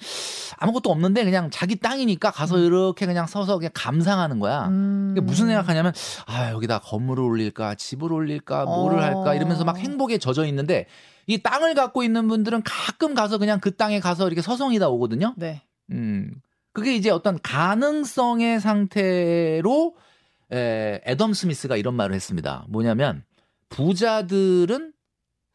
아무것도 0.58 0.90
없는데 0.90 1.24
그냥 1.24 1.50
자기 1.50 1.76
땅이니까 1.76 2.30
가서 2.30 2.56
음. 2.56 2.64
이렇게 2.64 3.06
그냥 3.06 3.26
서서 3.26 3.58
그냥 3.58 3.72
감상하는 3.74 4.38
거야. 4.38 4.68
음. 4.68 5.16
무슨 5.22 5.46
생각하냐면 5.48 5.92
아 6.26 6.50
여기다 6.52 6.78
건물을 6.78 7.22
올릴까 7.24 7.74
집을 7.74 8.12
올릴까 8.12 8.66
뭐를 8.66 8.98
어. 8.98 9.02
할까 9.02 9.34
이러면서 9.34 9.64
막 9.64 9.78
행복에 9.78 10.18
젖어 10.18 10.46
있는데 10.46 10.86
이 11.26 11.38
땅을 11.38 11.74
갖고 11.74 12.02
있는 12.02 12.28
분들은 12.28 12.62
가끔 12.64 13.14
가서 13.14 13.38
그냥 13.38 13.58
그 13.60 13.74
땅에 13.76 13.98
가서 14.00 14.26
이렇게 14.26 14.42
서성이다 14.42 14.88
오거든요. 14.88 15.34
네. 15.36 15.62
음. 15.90 16.32
그게 16.72 16.94
이제 16.94 17.10
어떤 17.10 17.38
가능성의 17.42 18.60
상태로 18.60 19.96
에, 20.52 21.00
애덤 21.06 21.32
스미스가 21.32 21.76
이런 21.76 21.94
말을 21.94 22.14
했습니다. 22.14 22.64
뭐냐면 22.68 23.24
부자들은 23.68 24.92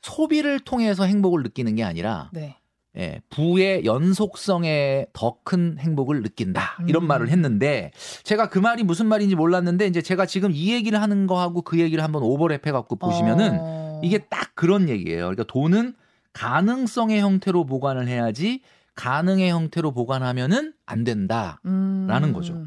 소비를 0.02 0.60
통해서 0.60 1.06
행복을 1.06 1.44
느끼는 1.44 1.76
게 1.76 1.84
아니라 1.84 2.30
네. 2.34 2.58
예, 2.98 3.22
부의 3.30 3.84
연속성에 3.86 5.08
더 5.12 5.40
큰 5.44 5.78
행복을 5.80 6.24
느낀다. 6.24 6.78
이런 6.88 7.04
음. 7.04 7.08
말을 7.08 7.30
했는데 7.30 7.92
제가 8.24 8.50
그 8.50 8.58
말이 8.58 8.84
무슨 8.84 9.06
말인지 9.08 9.36
몰랐는데 9.36 9.86
이제 9.88 10.02
제가 10.02 10.26
지금 10.26 10.52
이 10.54 10.74
얘기를 10.74 11.02
하는 11.02 11.28
거하고 11.28 11.62
그 11.62 11.80
얘기를 11.80 12.04
한번 12.04 12.24
오버랩해 12.24 12.72
갖고 12.72 12.96
보시면은 12.96 13.58
어... 13.60 14.02
이게 14.04 14.18
딱 14.18 14.52
그런 14.56 14.90
얘기예요. 14.90 15.26
그러니까 15.26 15.44
돈은 15.44 15.94
가능성의 16.34 17.22
형태로 17.22 17.66
보관을 17.66 18.08
해야지 18.08 18.62
가능의 18.96 19.50
형태로 19.52 19.92
보관하면은 19.92 20.74
안 20.86 21.04
된다라는 21.04 21.60
음. 21.66 22.34
거죠. 22.34 22.66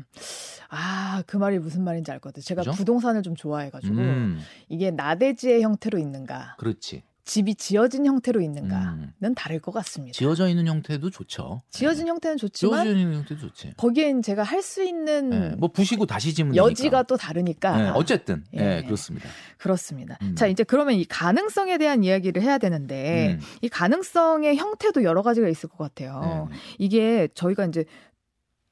아, 0.71 1.23
그 1.27 1.37
말이 1.39 1.59
무슨 1.59 1.83
말인지 1.83 2.11
알 2.11 2.21
것 2.21 2.29
같아요. 2.35 2.43
제가 2.43 2.61
그죠? 2.63 2.73
부동산을 2.73 3.23
좀 3.23 3.35
좋아해가지고 3.35 3.95
음. 3.95 4.39
이게 4.69 4.91
나대지의 4.91 5.63
형태로 5.63 5.99
있는가. 5.99 6.57
그렇지. 6.59 7.03
집이 7.29 7.57
지어진 7.57 8.07
형태로 8.07 8.41
있는가는 8.41 9.13
음. 9.23 9.35
다를 9.35 9.61
것 9.61 9.71
같습니다. 9.73 10.17
지어져 10.17 10.49
있는 10.49 10.67
형태도 10.67 11.11
좋죠. 11.11 11.61
지어진 11.69 12.07
네. 12.07 12.11
형태는 12.11 12.39
좋지만 12.39 12.85
지어진 12.87 13.13
형태도 13.13 13.41
좋지. 13.43 13.75
거기엔 13.77 14.23
제가 14.23 14.43
할 14.43 14.63
수 14.63 14.83
있는 14.83 15.29
네. 15.31 15.51
뭐 15.59 15.69
부시고 15.71 16.07
다시 16.07 16.33
지면 16.35 16.57
여지가 16.57 16.91
되니까. 16.91 17.03
또 17.05 17.17
다르니까. 17.19 17.77
네. 17.77 17.89
어쨌든 17.91 18.45
예, 18.55 18.83
그렇습니다. 18.83 19.29
그렇습니다. 19.59 20.17
음. 20.23 20.35
자 20.37 20.47
이제 20.47 20.65
그러면 20.65 20.95
이 20.95 21.05
가능성에 21.05 21.77
대한 21.77 22.03
이야기를 22.03 22.41
해야 22.43 22.57
되는데 22.57 23.35
음. 23.35 23.41
이 23.61 23.69
가능성의 23.69 24.57
형태도 24.57 25.05
여러 25.05 25.21
가지가 25.23 25.49
있을 25.49 25.69
것 25.69 25.77
같아요. 25.77 26.49
네. 26.51 26.57
이게 26.79 27.29
저희가 27.35 27.67
이제 27.67 27.85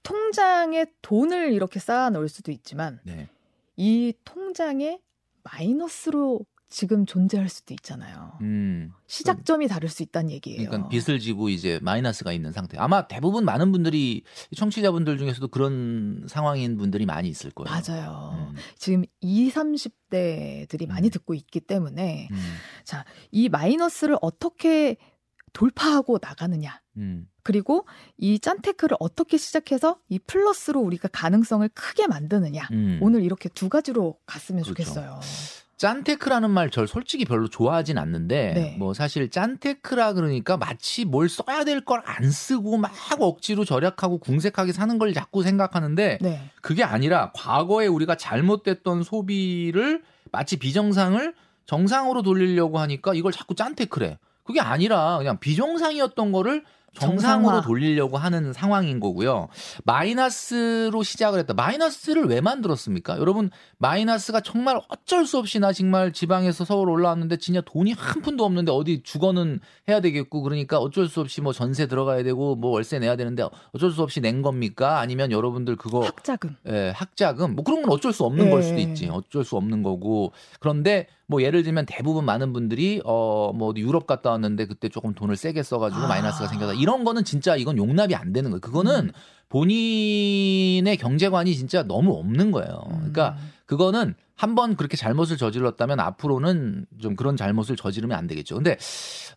통장에 0.02 0.86
돈을 1.02 1.52
이렇게 1.52 1.78
쌓아 1.78 2.08
놓을 2.10 2.28
수도 2.30 2.52
있지만 2.52 3.00
네. 3.04 3.28
이 3.76 4.14
통장에 4.24 4.98
마이너스로 5.42 6.40
지금 6.68 7.06
존재할 7.06 7.48
수도 7.48 7.74
있잖아요. 7.74 8.38
음. 8.40 8.92
시작점이 9.06 9.68
다를 9.68 9.88
수 9.88 10.02
있다는 10.02 10.30
얘기예요. 10.30 10.68
그러니까 10.68 10.88
빚을 10.88 11.20
지고 11.20 11.48
이제 11.48 11.78
마이너스가 11.82 12.32
있는 12.32 12.52
상태. 12.52 12.76
아마 12.78 13.06
대부분 13.06 13.44
많은 13.44 13.70
분들이 13.70 14.24
청취자분들 14.56 15.18
중에서도 15.18 15.46
그런 15.48 16.26
상황인 16.28 16.76
분들이 16.76 17.06
많이 17.06 17.28
있을 17.28 17.50
거예요. 17.50 17.70
맞아요. 17.70 18.48
음. 18.50 18.56
지금 18.76 19.04
20, 19.20 19.54
30대들이 20.10 20.86
많이 20.88 21.08
음. 21.08 21.10
듣고 21.10 21.34
있기 21.34 21.60
때문에 21.60 22.28
음. 22.30 22.36
자, 22.84 23.04
이 23.30 23.48
마이너스를 23.48 24.16
어떻게 24.20 24.96
돌파하고 25.52 26.18
나가느냐. 26.20 26.82
음. 26.98 27.28
그리고 27.42 27.86
이 28.18 28.38
짠테크를 28.38 28.96
어떻게 29.00 29.36
시작해서 29.36 29.98
이 30.08 30.18
플러스로 30.18 30.80
우리가 30.80 31.08
가능성을 31.08 31.66
크게 31.70 32.08
만드느냐. 32.08 32.68
음. 32.72 32.98
오늘 33.00 33.22
이렇게 33.22 33.48
두 33.48 33.68
가지로 33.68 34.18
갔으면 34.26 34.64
그렇죠. 34.64 34.82
좋겠어요. 34.84 35.20
짠테크라는 35.76 36.50
말 36.50 36.70
절 36.70 36.88
솔직히 36.88 37.24
별로 37.24 37.48
좋아하진 37.48 37.96
않는데 37.98 38.52
네. 38.54 38.76
뭐 38.78 38.92
사실 38.94 39.30
짠테크라 39.30 40.14
그러니까 40.14 40.56
마치 40.56 41.04
뭘 41.04 41.28
써야 41.28 41.64
될 41.64 41.80
걸 41.84 42.02
안 42.06 42.30
쓰고 42.30 42.76
막 42.78 42.92
억지로 43.18 43.64
절약하고 43.64 44.18
궁색하게 44.18 44.72
사는 44.72 44.98
걸 44.98 45.12
자꾸 45.12 45.42
생각하는데 45.42 46.18
네. 46.20 46.50
그게 46.62 46.82
아니라 46.82 47.30
과거에 47.34 47.86
우리가 47.86 48.16
잘못됐던 48.16 49.02
소비를 49.02 50.02
마치 50.32 50.56
비정상을 50.58 51.34
정상으로 51.66 52.22
돌리려고 52.22 52.78
하니까 52.78 53.14
이걸 53.14 53.32
자꾸 53.32 53.54
짠테크래. 53.54 54.18
그게 54.44 54.60
아니라 54.60 55.18
그냥 55.18 55.38
비정상이었던 55.40 56.30
거를 56.32 56.64
정상으로 56.98 57.44
정상화. 57.44 57.60
돌리려고 57.62 58.16
하는 58.16 58.52
상황인 58.52 59.00
거고요. 59.00 59.48
마이너스로 59.84 61.02
시작을 61.02 61.38
했다. 61.40 61.54
마이너스를 61.54 62.24
왜 62.26 62.40
만들었습니까? 62.40 63.18
여러분, 63.18 63.50
마이너스가 63.78 64.40
정말 64.40 64.80
어쩔 64.88 65.26
수 65.26 65.38
없이 65.38 65.58
나 65.58 65.72
정말 65.72 66.12
지방에서 66.12 66.64
서울 66.64 66.90
올라왔는데 66.90 67.36
진짜 67.38 67.60
돈이 67.60 67.92
한 67.92 68.22
푼도 68.22 68.44
없는데 68.44 68.72
어디 68.72 69.02
주거는 69.02 69.60
해야 69.88 70.00
되겠고 70.00 70.42
그러니까 70.42 70.78
어쩔 70.78 71.08
수 71.08 71.20
없이 71.20 71.40
뭐 71.40 71.52
전세 71.52 71.86
들어가야 71.86 72.22
되고 72.22 72.54
뭐 72.54 72.70
월세 72.72 72.98
내야 72.98 73.16
되는데 73.16 73.46
어쩔 73.72 73.90
수 73.90 74.02
없이 74.02 74.20
낸 74.20 74.42
겁니까? 74.42 74.98
아니면 75.00 75.30
여러분들 75.30 75.76
그거 75.76 76.00
학자금. 76.00 76.56
예, 76.68 76.92
학자금. 76.94 77.54
뭐 77.54 77.64
그런 77.64 77.82
건 77.82 77.92
어쩔 77.92 78.12
수 78.12 78.24
없는 78.24 78.46
예. 78.46 78.50
걸 78.50 78.62
수도 78.62 78.78
있지. 78.78 79.08
어쩔 79.08 79.44
수 79.44 79.56
없는 79.56 79.82
거고. 79.82 80.32
그런데 80.60 81.06
뭐 81.28 81.42
예를 81.42 81.62
들면 81.62 81.86
대부분 81.86 82.24
많은 82.24 82.52
분들이 82.52 83.00
어 83.04 83.36
뭐 83.56 83.72
유럽 83.76 84.06
갔다 84.06 84.30
왔는데 84.30 84.66
그때 84.66 84.88
조금 84.88 85.14
돈을 85.14 85.36
세게 85.36 85.62
써가지고 85.62 86.02
아. 86.02 86.08
마이너스가 86.08 86.48
생겨서 86.48 86.74
이런 86.74 87.04
거는 87.04 87.24
진짜 87.24 87.56
이건 87.56 87.78
용납이 87.78 88.14
안 88.14 88.32
되는 88.32 88.50
거예요. 88.50 88.60
그거는 88.60 89.06
음. 89.06 89.12
본인의 89.48 90.96
경제관이 90.96 91.54
진짜 91.54 91.82
너무 91.82 92.12
없는 92.18 92.50
거예요. 92.50 92.84
그러니까 92.88 93.36
음. 93.38 93.52
그거는 93.66 94.14
한번 94.34 94.76
그렇게 94.76 94.96
잘못을 94.96 95.36
저질렀다면 95.36 95.98
앞으로는 96.00 96.86
좀 97.00 97.16
그런 97.16 97.36
잘못을 97.36 97.76
저지르면 97.76 98.18
안 98.18 98.26
되겠죠. 98.26 98.56
근데 98.56 98.76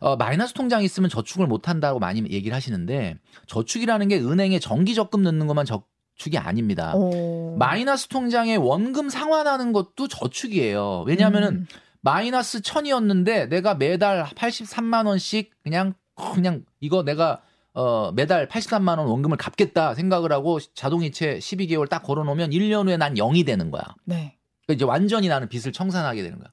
어, 0.00 0.16
마이너스 0.16 0.52
통장이 0.52 0.84
있으면 0.84 1.08
저축을 1.08 1.46
못 1.46 1.68
한다고 1.68 1.98
많이 1.98 2.20
얘기를 2.20 2.54
하시는데 2.54 3.16
저축이라는 3.46 4.08
게 4.08 4.18
은행에 4.18 4.58
정기 4.58 4.94
적금 4.94 5.22
넣는 5.22 5.46
것만 5.46 5.64
적 5.64 5.88
저축이 6.20 6.36
아닙니다. 6.36 6.94
오. 6.94 7.56
마이너스 7.58 8.06
통장에 8.08 8.56
원금 8.56 9.08
상환하는 9.08 9.72
것도 9.72 10.06
저축이에요. 10.08 11.04
왜냐하면은 11.06 11.48
음. 11.48 11.66
마이너스 12.02 12.60
천이었는데 12.60 13.46
내가 13.46 13.74
매달 13.74 14.24
83만 14.24 15.06
원씩 15.06 15.50
그냥 15.62 15.94
그냥 16.34 16.64
이거 16.80 17.02
내가 17.02 17.40
어 17.72 18.12
매달 18.12 18.48
83만 18.48 18.98
원 18.98 19.06
원금을 19.06 19.38
갚겠다 19.38 19.94
생각을 19.94 20.32
하고 20.32 20.58
자동이체 20.74 21.38
12개월 21.38 21.88
딱 21.88 22.02
걸어 22.02 22.24
놓으면 22.24 22.50
1년 22.50 22.86
후에 22.86 22.96
난 22.96 23.14
0이 23.14 23.46
되는 23.46 23.70
거야. 23.70 23.82
네. 24.04 24.36
그러니까 24.66 24.74
이제 24.74 24.84
완전히 24.84 25.28
나는 25.28 25.48
빚을 25.48 25.72
청산하게 25.72 26.22
되는 26.22 26.38
거야. 26.38 26.48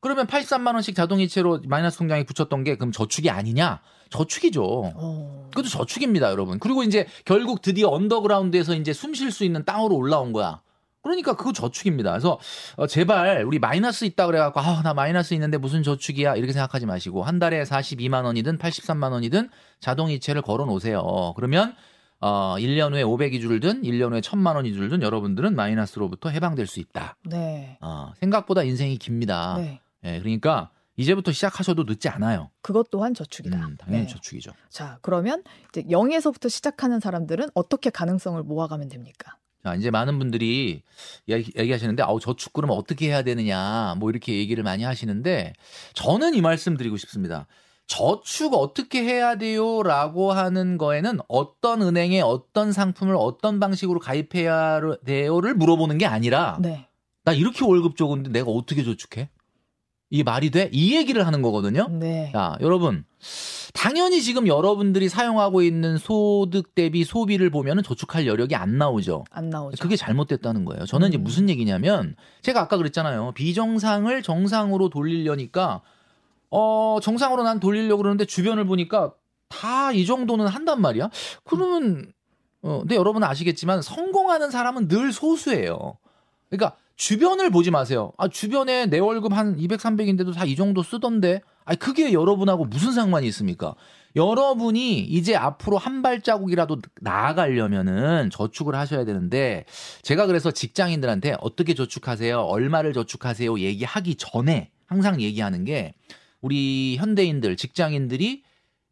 그러면 0.00 0.26
83만 0.26 0.74
원씩 0.74 0.94
자동이체로 0.94 1.62
마이너스 1.66 1.98
통장에 1.98 2.24
붙였던 2.24 2.62
게 2.62 2.76
그럼 2.76 2.92
저축이 2.92 3.30
아니냐? 3.30 3.80
저축이죠. 4.10 4.92
어. 4.94 5.48
그것도 5.50 5.68
저축입니다, 5.68 6.30
여러분. 6.30 6.58
그리고 6.58 6.82
이제 6.82 7.06
결국 7.24 7.62
드디어 7.62 7.88
언더그라운드에서 7.88 8.74
이제 8.74 8.92
숨 8.92 9.14
쉴 9.14 9.30
수 9.32 9.44
있는 9.44 9.64
땅으로 9.64 9.96
올라온 9.96 10.32
거야. 10.32 10.60
그러니까 11.02 11.34
그거 11.36 11.52
저축입니다. 11.52 12.10
그래서 12.10 12.38
어, 12.76 12.86
제발 12.86 13.44
우리 13.44 13.58
마이너스 13.58 14.04
있다 14.04 14.26
그래갖고 14.26 14.60
아 14.60 14.82
나 14.82 14.92
마이너스 14.94 15.32
있는데 15.34 15.56
무슨 15.56 15.82
저축이야 15.82 16.36
이렇게 16.36 16.52
생각하지 16.52 16.86
마시고 16.86 17.22
한 17.22 17.38
달에 17.38 17.62
42만 17.62 18.24
원이든 18.24 18.58
83만 18.58 19.12
원이든 19.12 19.48
자동이체를 19.80 20.42
걸어 20.42 20.66
놓으세요. 20.66 21.32
그러면 21.36 21.74
어, 22.20 22.56
1년 22.58 22.92
후에 22.92 23.04
500이 23.04 23.40
줄든 23.40 23.82
1년 23.82 24.12
후에 24.12 24.20
1000만 24.20 24.56
원이 24.56 24.72
줄든 24.74 25.02
여러분들은 25.02 25.54
마이너스로부터 25.54 26.28
해방될 26.30 26.66
수 26.66 26.80
있다. 26.80 27.16
네. 27.24 27.78
어, 27.80 28.12
생각보다 28.20 28.64
인생이 28.64 28.98
깁니다. 28.98 29.54
네. 29.56 29.80
네. 30.02 30.18
그러니까 30.18 30.70
이제부터 30.98 31.30
시작하셔도 31.32 31.84
늦지 31.84 32.08
않아요. 32.08 32.50
그것 32.60 32.90
또한 32.90 33.14
저축이다. 33.14 33.56
음, 33.56 33.76
당연히 33.78 34.06
네. 34.06 34.12
저축이죠. 34.12 34.52
자, 34.68 34.98
그러면 35.00 35.44
이제 35.70 35.84
0에서부터 35.84 36.50
시작하는 36.50 36.98
사람들은 36.98 37.48
어떻게 37.54 37.88
가능성을 37.88 38.42
모아가면 38.42 38.88
됩니까? 38.88 39.36
자, 39.62 39.76
이제 39.76 39.90
많은 39.90 40.18
분들이 40.18 40.82
얘기, 41.28 41.52
얘기 41.56 41.70
하시는데, 41.70 42.02
아우, 42.02 42.18
저축 42.18 42.52
그러면 42.52 42.76
어떻게 42.76 43.06
해야 43.06 43.22
되느냐, 43.22 43.94
뭐 43.98 44.10
이렇게 44.10 44.36
얘기를 44.36 44.64
많이 44.64 44.82
하시는데, 44.82 45.52
저는 45.94 46.34
이 46.34 46.40
말씀 46.40 46.76
드리고 46.76 46.96
싶습니다. 46.96 47.46
저축 47.86 48.54
어떻게 48.54 49.02
해야 49.02 49.36
돼요? 49.36 49.82
라고 49.84 50.32
하는 50.32 50.78
거에는 50.78 51.20
어떤 51.28 51.82
은행에 51.82 52.20
어떤 52.22 52.72
상품을 52.72 53.16
어떤 53.16 53.60
방식으로 53.60 54.00
가입해야 54.00 54.80
돼요를 55.04 55.54
물어보는 55.54 55.98
게 55.98 56.06
아니라, 56.06 56.58
네. 56.60 56.88
나 57.24 57.32
이렇게 57.32 57.64
월급 57.64 57.96
적은데 57.96 58.30
내가 58.30 58.50
어떻게 58.50 58.82
저축해? 58.82 59.28
이게 60.10 60.22
말이 60.22 60.50
돼? 60.50 60.70
이 60.72 60.96
얘기를 60.96 61.26
하는 61.26 61.42
거거든요. 61.42 61.88
네. 61.88 62.30
자, 62.32 62.56
여러분. 62.60 63.04
당연히 63.74 64.22
지금 64.22 64.46
여러분들이 64.46 65.08
사용하고 65.08 65.62
있는 65.62 65.98
소득 65.98 66.74
대비 66.74 67.04
소비를 67.04 67.50
보면은 67.50 67.82
저축할 67.82 68.26
여력이 68.26 68.54
안 68.56 68.78
나오죠. 68.78 69.24
안 69.30 69.50
나오죠. 69.50 69.82
그게 69.82 69.96
잘못됐다는 69.96 70.64
거예요. 70.64 70.86
저는 70.86 71.06
음. 71.06 71.10
이제 71.10 71.18
무슨 71.18 71.48
얘기냐면 71.50 72.16
제가 72.42 72.62
아까 72.62 72.76
그랬잖아요. 72.78 73.32
비정상을 73.34 74.22
정상으로 74.22 74.88
돌리려니까 74.88 75.82
어, 76.50 76.98
정상으로 77.02 77.42
난 77.42 77.60
돌리려고 77.60 77.98
그러는데 78.02 78.24
주변을 78.24 78.64
보니까 78.64 79.12
다 79.48 79.92
이 79.92 80.04
정도는 80.06 80.46
한단 80.46 80.80
말이야. 80.80 81.10
그러면 81.44 82.12
어, 82.62 82.80
근데 82.80 82.94
여러분은 82.96 83.26
아시겠지만 83.28 83.82
성공하는 83.82 84.50
사람은 84.50 84.88
늘 84.88 85.12
소수예요. 85.12 85.98
그러니까 86.50 86.76
주변을 86.98 87.50
보지 87.50 87.70
마세요. 87.70 88.12
아, 88.18 88.28
주변에 88.28 88.86
내 88.86 88.98
월급 88.98 89.32
한 89.32 89.56
200, 89.58 89.78
300인데도 89.80 90.34
다 90.34 90.44
이 90.44 90.56
정도 90.56 90.82
쓰던데. 90.82 91.40
아, 91.64 91.74
그게 91.76 92.12
여러분하고 92.12 92.64
무슨 92.64 92.92
상관이 92.92 93.26
있습니까? 93.28 93.74
여러분이 94.16 95.00
이제 95.00 95.36
앞으로 95.36 95.78
한 95.78 96.02
발자국이라도 96.02 96.78
나아가려면은 97.00 98.30
저축을 98.30 98.74
하셔야 98.74 99.04
되는데 99.04 99.64
제가 100.02 100.26
그래서 100.26 100.50
직장인들한테 100.50 101.36
어떻게 101.40 101.74
저축하세요? 101.74 102.40
얼마를 102.40 102.92
저축하세요? 102.94 103.58
얘기하기 103.60 104.16
전에 104.16 104.70
항상 104.86 105.20
얘기하는 105.20 105.64
게 105.64 105.94
우리 106.40 106.96
현대인들, 106.96 107.56
직장인들이 107.56 108.42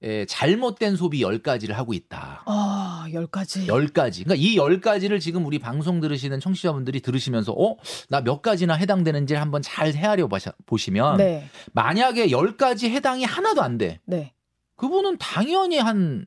에, 0.03 0.27
잘못된 0.27 0.95
소비 0.97 1.23
10가지를 1.23 1.73
하고 1.73 1.95
있다. 1.95 2.43
아, 2.45 3.07
10가지. 3.09 3.67
10가지. 3.67 4.25
그러니까 4.25 4.35
이 4.37 4.57
10가지를 4.57 5.21
지금 5.21 5.47
우리 5.47 5.59
방송 5.59 6.01
들으시는 6.01 6.39
청취자분들이 6.41 7.01
들으시면서 7.01 7.53
어, 7.53 7.77
나 8.11 8.21
몇 8.21 8.43
가지나 8.43 8.75
해당되는지 8.75 9.35
한번 9.35 9.63
잘 9.63 9.95
헤아려 9.95 10.29
보시면 10.67 11.17
네. 11.17 11.49
만약에 11.73 12.29
10가지 12.29 12.91
해당이 12.91 13.25
하나도 13.25 13.63
안 13.63 13.79
돼. 13.79 14.01
네. 14.05 14.33
그분은 14.77 15.17
당연히 15.19 15.79
한 15.79 16.27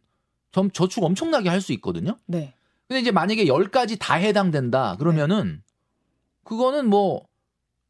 점, 0.52 0.72
저축 0.72 1.04
엄청나게 1.04 1.48
할 1.50 1.62
수 1.62 1.72
있거든요. 1.74 2.18
네. 2.26 2.56
근데 2.88 3.02
이제 3.02 3.12
만약에 3.12 3.46
10가지 3.46 3.98
다 4.00 4.16
해당된다. 4.16 4.96
그러면은 4.98 5.62
그거는 6.44 6.88
뭐 6.90 7.28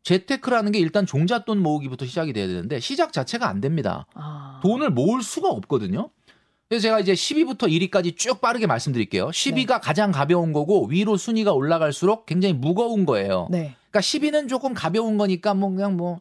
재테크라는 0.03 0.71
게 0.71 0.79
일단 0.79 1.05
종잣돈 1.05 1.61
모으기부터 1.61 2.05
시작이 2.05 2.33
돼야 2.33 2.47
되는데 2.47 2.79
시작 2.79 3.13
자체가 3.13 3.47
안 3.47 3.61
됩니다. 3.61 4.05
아. 4.13 4.59
돈을 4.63 4.89
모을 4.91 5.21
수가 5.21 5.49
없거든요. 5.49 6.09
그래서 6.69 6.83
제가 6.83 6.99
이제 6.99 7.13
10위부터 7.13 7.63
1위까지 7.63 8.15
쭉 8.15 8.41
빠르게 8.41 8.67
말씀드릴게요. 8.67 9.29
10위가 9.29 9.67
네. 9.67 9.79
가장 9.81 10.11
가벼운 10.11 10.53
거고 10.53 10.85
위로 10.85 11.17
순위가 11.17 11.51
올라갈수록 11.51 12.27
굉장히 12.27 12.53
무거운 12.53 13.05
거예요. 13.05 13.47
네. 13.49 13.75
그러니까 13.89 13.99
10위는 14.01 14.47
조금 14.47 14.75
가벼운 14.75 15.17
거니까 15.17 15.55
뭐 15.55 15.71
그냥 15.71 15.97
뭐 15.97 16.19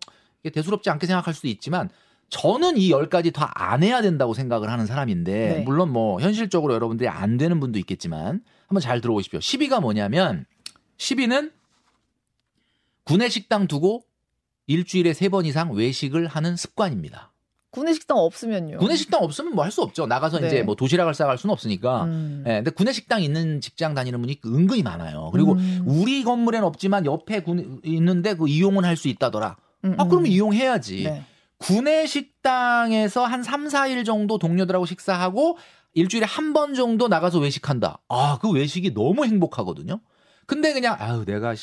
대수롭지 0.51 0.89
않게 0.89 1.07
생각할 1.07 1.35
수도 1.35 1.49
있지만 1.49 1.91
저는 2.31 2.79
이 2.79 2.91
10가지 2.91 3.33
더안 3.33 3.83
해야 3.83 4.01
된다고 4.01 4.33
생각을 4.33 4.71
하는 4.71 4.87
사람인데 4.87 5.33
네. 5.33 5.61
물론 5.61 5.93
뭐 5.93 6.19
현실적으로 6.21 6.73
여러분들이 6.73 7.09
안 7.09 7.37
되는 7.37 7.61
분도 7.61 7.79
있겠지만 7.79 8.41
한번 8.67 8.81
잘 8.81 9.03
들어보십시오. 9.03 9.41
10위가 9.41 9.81
뭐냐면 9.81 10.47
10위는 10.97 11.53
구내식당 13.09 13.67
두고 13.67 14.03
일주일에 14.67 15.13
세 15.15 15.29
번 15.29 15.47
이상 15.47 15.73
외식을 15.73 16.27
하는 16.27 16.57
습관입니다. 16.57 17.33
구내식당 17.71 18.17
없으면요? 18.19 18.79
구내식당 18.79 19.23
없으면 19.23 19.55
뭐 19.55 19.65
할 19.65 19.71
수 19.71 19.83
없죠. 19.83 20.07
나가서 20.07 20.41
네. 20.41 20.47
이제 20.47 20.63
뭐 20.63 20.75
도시락을 20.75 21.15
싸갈 21.15 21.39
수는 21.39 21.53
없으니까. 21.53 22.05
음. 22.05 22.45
예, 22.47 22.55
근데 22.57 22.71
구내식당 22.71 23.23
있는 23.23 23.61
직장 23.61 23.95
다니는 23.95 24.21
분이 24.21 24.41
은근히 24.47 24.83
많아요. 24.83 25.31
그리고 25.33 25.53
음. 25.53 25.83
우리 25.87 26.23
건물엔 26.25 26.65
없지만 26.65 27.05
옆에 27.07 27.41
군, 27.43 27.81
있는데 27.85 28.35
그 28.35 28.49
이용은 28.49 28.85
할 28.85 28.97
수 28.97 29.09
있다더라. 29.09 29.57
음, 29.85 29.95
아, 29.99 30.05
그러면 30.05 30.27
음. 30.27 30.31
이용해야지. 30.33 31.05
네. 31.05 31.23
구내식당에서 31.59 33.25
한 33.25 33.43
3, 33.43 33.69
4일 33.69 34.05
정도 34.05 34.39
동료들하고 34.39 34.87
식사하고 34.87 35.59
일주일에 35.95 36.27
한 36.27 36.53
번 36.53 36.75
정도 36.75 37.09
나가서 37.09 37.39
외식한다. 37.39 37.99
아, 38.09 38.39
그 38.41 38.51
외식이 38.51 38.93
너무 38.95 39.25
행복하거든요. 39.25 40.01
근데 40.47 40.73
그냥 40.73 40.97
아유 40.99 41.25
내가 41.27 41.55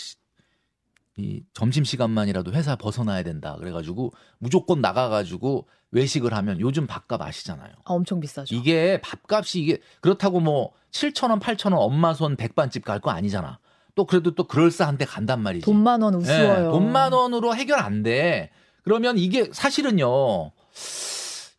이 1.18 1.42
점심 1.54 1.84
시간만이라도 1.86 2.52
회사 2.52 2.76
벗어나야 2.76 3.24
된다. 3.24 3.56
그래가지고 3.60 4.12
무조건 4.38 4.82
나가가지고 4.82 5.68
외식을 5.92 6.34
하면 6.34 6.60
요즘 6.60 6.88
밥값 6.88 7.22
아시잖아요. 7.22 7.72
아, 7.86 7.94
엄청 7.94 8.20
비싸죠. 8.20 8.54
이게 8.54 9.00
밥값이 9.02 9.62
이게 9.62 9.80
그렇다고 10.02 10.42
뭐 10.42 10.72
7천 10.92 11.30
원, 11.30 11.40
8천 11.40 11.72
원 11.74 11.82
엄마 11.82 12.14
손 12.14 12.36
백반집 12.36 12.84
갈 12.84 13.00
거 13.00 13.12
아니잖아. 13.12 13.60
또 13.96 14.06
그래도 14.06 14.36
또 14.36 14.44
그럴싸한데 14.46 15.06
간단 15.06 15.42
말이지. 15.42 15.64
돈만 15.66 16.02
원 16.02 16.16
우스워요. 16.16 16.58
네, 16.58 16.64
돈만 16.70 17.14
원으로 17.14 17.56
해결 17.56 17.80
안 17.80 18.04
돼. 18.04 18.50
그러면 18.84 19.18
이게 19.18 19.50
사실은요. 19.54 20.52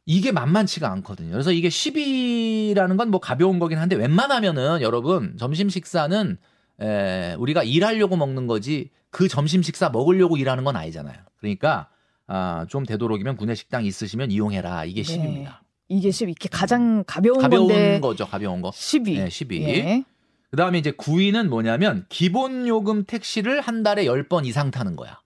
이게 0.04 0.32
만만치가 0.32 0.90
않거든요. 0.92 1.32
그래서 1.32 1.50
이게 1.50 1.68
10이라는 1.68 2.96
건 2.98 3.08
뭐 3.10 3.20
가벼운 3.20 3.58
거긴 3.58 3.78
한데 3.78 3.96
웬만하면은 3.96 4.82
여러분 4.82 5.36
점심 5.38 5.68
식사는 5.70 6.36
에, 6.80 7.34
우리가 7.38 7.62
일하려고 7.62 8.16
먹는 8.16 8.46
거지 8.46 8.90
그 9.10 9.28
점심 9.28 9.62
식사 9.62 9.88
먹으려고 9.88 10.36
일하는 10.36 10.64
건 10.64 10.76
아니잖아요. 10.76 11.16
그러니까 11.38 11.88
아, 12.26 12.66
좀 12.68 12.84
되도록이면 12.84 13.36
구내 13.36 13.54
식당 13.54 13.84
있으시면 13.84 14.30
이용해라. 14.30 14.84
이게 14.84 15.02
네. 15.02 15.16
10입니다. 15.16 15.58
이게 15.88 16.10
10 16.10 16.28
이게 16.30 16.48
가장 16.48 17.04
가벼운 17.06 17.38
가벼운 17.38 17.68
건데 17.68 18.00
거죠. 18.00 18.26
가벼운 18.26 18.60
거. 18.60 18.70
10이. 18.70 19.16
네, 19.16 19.28
10이. 19.28 19.62
예. 19.62 20.04
그다음에 20.50 20.78
이제 20.78 20.90
9위는 20.90 21.48
뭐냐면 21.48 22.06
기본 22.08 22.66
요금 22.66 23.04
택시를 23.04 23.60
한 23.60 23.82
달에 23.82 24.04
10번 24.06 24.46
이상 24.46 24.70
타는 24.70 24.96
거야. 24.96 25.20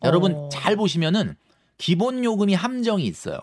어. 0.00 0.06
여러분 0.06 0.48
잘 0.50 0.76
보시면은 0.76 1.36
기본 1.78 2.24
요금이 2.24 2.54
함정이 2.54 3.04
있어요. 3.06 3.38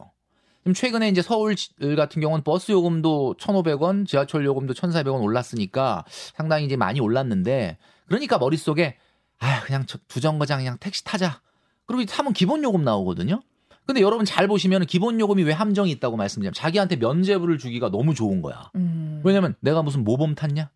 지금 0.59 0.73
최근에 0.73 1.07
이제 1.07 1.21
서울 1.21 1.55
같은 1.95 2.21
경우는 2.21 2.43
버스 2.43 2.71
요금도 2.73 3.35
1,500원, 3.39 4.05
지하철 4.05 4.45
요금도 4.45 4.73
1,400원 4.73 5.23
올랐으니까 5.23 6.03
상당히 6.35 6.65
이제 6.65 6.75
많이 6.75 6.99
올랐는데 6.99 7.77
그러니까 8.05 8.37
머릿속에 8.37 8.97
아, 9.39 9.61
그냥 9.61 9.85
두 10.07 10.19
정거장 10.21 10.59
그냥 10.59 10.77
택시 10.79 11.03
타자. 11.03 11.41
그리고 11.85 12.05
타면 12.05 12.33
기본 12.33 12.63
요금 12.63 12.83
나오거든요. 12.83 13.41
근데 13.85 14.01
여러분 14.01 14.25
잘 14.25 14.47
보시면 14.47 14.85
기본 14.85 15.19
요금이 15.19 15.43
왜 15.43 15.53
함정이 15.53 15.89
있다고 15.91 16.17
말씀드리면 16.17 16.53
자기한테 16.53 16.97
면제부를 16.97 17.57
주기가 17.57 17.89
너무 17.89 18.13
좋은 18.13 18.41
거야. 18.41 18.69
음. 18.75 19.21
왜냐면 19.23 19.55
내가 19.61 19.81
무슨 19.81 20.03
모범 20.03 20.35
탔냐? 20.35 20.69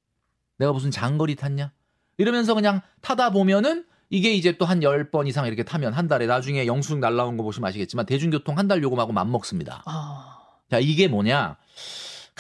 내가 0.58 0.72
무슨 0.72 0.92
장거리 0.92 1.36
tas냐? 1.36 1.72
이러면서 2.18 2.54
그냥 2.54 2.82
타다 3.02 3.32
보면은 3.32 3.86
이게 4.10 4.32
이제 4.34 4.58
또한 4.58 4.80
10번 4.82 5.28
이상 5.28 5.46
이렇게 5.48 5.64
타면 5.64 5.94
한 5.94 6.08
달에 6.08 6.26
나중에 6.28 6.66
영수증 6.68 7.00
날라온 7.02 7.36
거 7.38 7.44
보시면 7.44 7.68
아시겠지만 7.68 8.06
대중교통 8.06 8.58
한 8.58 8.68
달 8.68 8.82
요금하고 8.84 9.12
맞먹습니다. 9.12 9.84
아. 9.86 10.38
자, 10.70 10.80
이게 10.80 11.08
뭐냐? 11.10 11.58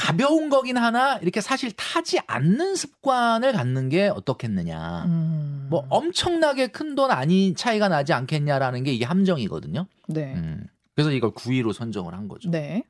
가벼운 0.01 0.49
거긴 0.49 0.77
하나 0.77 1.17
이렇게 1.17 1.41
사실 1.41 1.71
타지 1.73 2.19
않는 2.25 2.75
습관을 2.75 3.51
갖는 3.51 3.89
게 3.89 4.07
어떻겠느냐. 4.07 5.05
음. 5.05 5.67
뭐 5.69 5.85
엄청나게 5.89 6.67
큰 6.67 6.95
돈 6.95 7.11
아니 7.11 7.53
차이가 7.53 7.87
나지 7.87 8.11
않겠냐라는 8.11 8.83
게 8.83 8.91
이게 8.91 9.05
함정이거든요. 9.05 9.85
네. 10.07 10.33
음. 10.33 10.65
그래서 10.95 11.11
이걸 11.11 11.31
9위로 11.31 11.71
선정을 11.71 12.15
한 12.15 12.27
거죠. 12.27 12.49
네. 12.49 12.83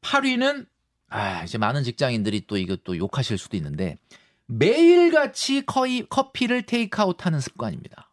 8위는 0.00 0.66
아, 1.10 1.44
이제 1.44 1.58
많은 1.58 1.84
직장인들이 1.84 2.46
또 2.46 2.56
이것도 2.56 2.96
욕하실 2.96 3.36
수도 3.36 3.58
있는데 3.58 3.98
매일같이 4.46 5.66
커이, 5.66 6.06
커피를 6.08 6.62
테이크아웃 6.62 7.26
하는 7.26 7.38
습관입니다. 7.38 8.10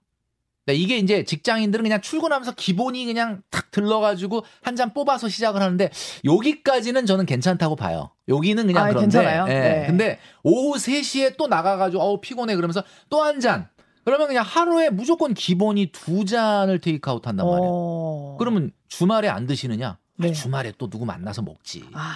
네, 0.69 0.75
이게 0.75 0.97
이제 0.97 1.23
직장인들은 1.23 1.81
그냥 1.83 1.99
출근하면서 2.01 2.51
기본이 2.53 3.05
그냥 3.05 3.41
탁 3.49 3.71
들러가지고 3.71 4.43
한 4.61 4.75
잔 4.75 4.93
뽑아서 4.93 5.27
시작을 5.29 5.61
하는데 5.61 5.89
여기까지는 6.23 7.05
저는 7.05 7.25
괜찮다고 7.25 7.75
봐요. 7.75 8.11
여기는 8.27 8.67
그냥 8.67 8.83
아, 8.85 8.89
그런데. 8.89 9.01
괜찮아요? 9.01 9.45
예. 9.49 9.53
네. 9.59 9.83
근데 9.87 10.19
오후 10.43 10.77
3시에 10.77 11.35
또 11.37 11.47
나가가지고 11.47 12.01
어우 12.01 12.21
피곤해 12.21 12.55
그러면서 12.55 12.83
또 13.09 13.23
한 13.23 13.39
잔. 13.39 13.67
그러면 14.05 14.27
그냥 14.27 14.43
하루에 14.47 14.89
무조건 14.89 15.33
기본이 15.33 15.87
두 15.91 16.23
잔을 16.25 16.79
테이크아웃 16.79 17.25
한단 17.27 17.45
말이에요. 17.45 17.69
어... 17.71 18.35
그러면 18.39 18.71
주말에 18.87 19.27
안 19.27 19.45
드시느냐? 19.47 19.97
네. 20.17 20.29
아, 20.29 20.31
주말에 20.33 20.71
또 20.77 20.89
누구 20.89 21.05
만나서 21.05 21.41
먹지. 21.41 21.83
아... 21.93 22.13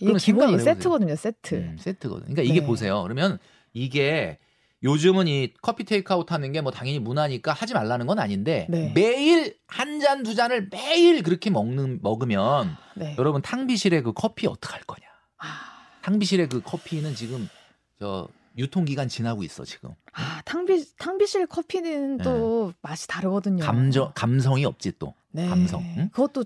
이게 0.00 0.12
기본이 0.14 0.58
세트거든요, 0.58 1.16
세트. 1.16 1.54
음, 1.54 1.76
세트거든요. 1.78 2.34
그러니까 2.34 2.42
이게 2.42 2.60
네. 2.60 2.66
보세요. 2.66 3.02
그러면 3.02 3.38
이게 3.74 4.38
요즘은 4.82 5.26
이 5.26 5.52
커피 5.62 5.84
테이크아웃 5.84 6.30
하는 6.30 6.52
게 6.52 6.60
뭐 6.60 6.70
당연히 6.70 6.98
문화니까 6.98 7.52
하지 7.52 7.72
말라는 7.74 8.06
건 8.06 8.18
아닌데 8.18 8.66
네. 8.68 8.92
매일 8.94 9.56
한 9.66 10.00
잔 10.00 10.22
두 10.22 10.34
잔을 10.34 10.68
매일 10.70 11.22
그렇게 11.22 11.48
먹는 11.50 12.00
먹으면 12.02 12.76
네. 12.94 13.14
여러분 13.18 13.40
탕비실에 13.42 14.02
그 14.02 14.12
커피 14.12 14.46
어떡 14.46 14.72
할 14.74 14.82
거냐. 14.82 15.06
아. 15.38 15.46
탕비실에 16.02 16.46
그 16.48 16.60
커피는 16.60 17.14
지금 17.14 17.48
저 17.98 18.28
유통기간 18.58 19.08
지나고 19.08 19.42
있어 19.42 19.64
지금. 19.64 19.90
아 20.12 20.40
탕비 20.44 20.96
탕비실 20.98 21.46
커피는 21.46 22.18
또 22.18 22.68
네. 22.72 22.78
맛이 22.82 23.06
다르거든요. 23.08 23.64
감정 23.64 24.12
감성이 24.14 24.64
없지 24.66 24.92
또. 24.98 25.14
네. 25.32 25.48
감성. 25.48 25.82
응? 25.96 26.08
그것도 26.12 26.44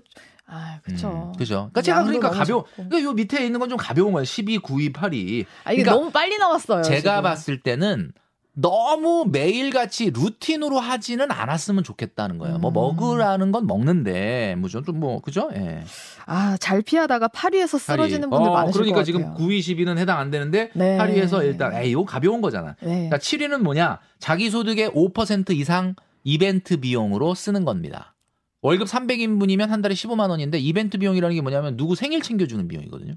아, 0.53 0.79
그렇죠. 0.83 1.31
음, 1.33 1.37
그죠. 1.37 1.55
그러니까 1.71 1.81
제가 1.81 2.03
그러니까 2.03 2.29
가벼워. 2.29 2.65
그러니까 2.75 3.01
요 3.03 3.13
밑에 3.13 3.45
있는 3.45 3.59
건 3.59 3.69
좀 3.69 3.77
가벼운 3.77 4.11
거예요. 4.11 4.25
12, 4.25 4.57
9, 4.57 4.81
2, 4.81 4.91
8이. 4.91 5.45
아, 5.63 5.71
이게 5.71 5.83
그러니까 5.83 5.91
너무 5.91 6.11
빨리 6.11 6.37
나왔어요. 6.37 6.81
제가 6.83 6.99
지금. 6.99 7.23
봤을 7.23 7.61
때는 7.61 8.11
너무 8.53 9.25
매일같이 9.31 10.09
루틴으로 10.11 10.79
하지는 10.79 11.31
않았으면 11.31 11.83
좋겠다는 11.83 12.37
거예요. 12.37 12.57
뭐 12.57 12.71
음. 12.71 12.73
뭐 12.73 12.93
먹으라는 12.93 13.51
건 13.51 13.65
먹는데 13.65 14.55
뭐죠? 14.57 14.81
좀뭐 14.81 15.21
그죠? 15.21 15.49
예. 15.55 15.83
아, 16.25 16.57
잘 16.59 16.81
피하다가 16.81 17.29
파리에서 17.29 17.77
쓰러지는 17.77 18.29
분들 18.29 18.49
어, 18.49 18.53
많으실 18.53 18.81
그러니까. 18.81 19.03
지금 19.03 19.33
9, 19.35 19.47
20위는 19.47 19.97
해당 19.97 20.19
안 20.19 20.31
되는데 20.31 20.69
네. 20.73 20.97
파리에서 20.97 21.43
일단 21.43 21.73
에이, 21.73 21.91
이거 21.91 22.03
가벼운 22.03 22.41
거잖아. 22.41 22.75
네. 22.81 23.09
그러니까 23.09 23.17
7위는 23.17 23.59
뭐냐? 23.61 23.99
자기 24.19 24.49
소득의 24.49 24.89
5% 24.89 25.55
이상 25.55 25.95
이벤트 26.23 26.77
비용으로 26.77 27.33
쓰는 27.33 27.63
겁니다. 27.63 28.15
월급 28.61 28.87
300인분이면 28.87 29.67
한 29.67 29.81
달에 29.81 29.95
15만 29.95 30.29
원인데 30.29 30.59
이벤트 30.59 30.97
비용이라는 30.97 31.35
게 31.35 31.41
뭐냐면 31.41 31.77
누구 31.77 31.95
생일 31.95 32.21
챙겨 32.21 32.45
주는 32.45 32.67
비용이거든요. 32.67 33.15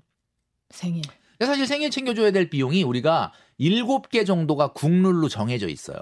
생일. 0.70 1.02
사실 1.40 1.66
생일 1.66 1.90
챙겨줘야 1.90 2.30
될 2.30 2.50
비용이 2.50 2.82
우리가 2.82 3.32
7개 3.60 4.26
정도가 4.26 4.72
국룰로 4.72 5.28
정해져 5.28 5.68
있어요. 5.68 5.98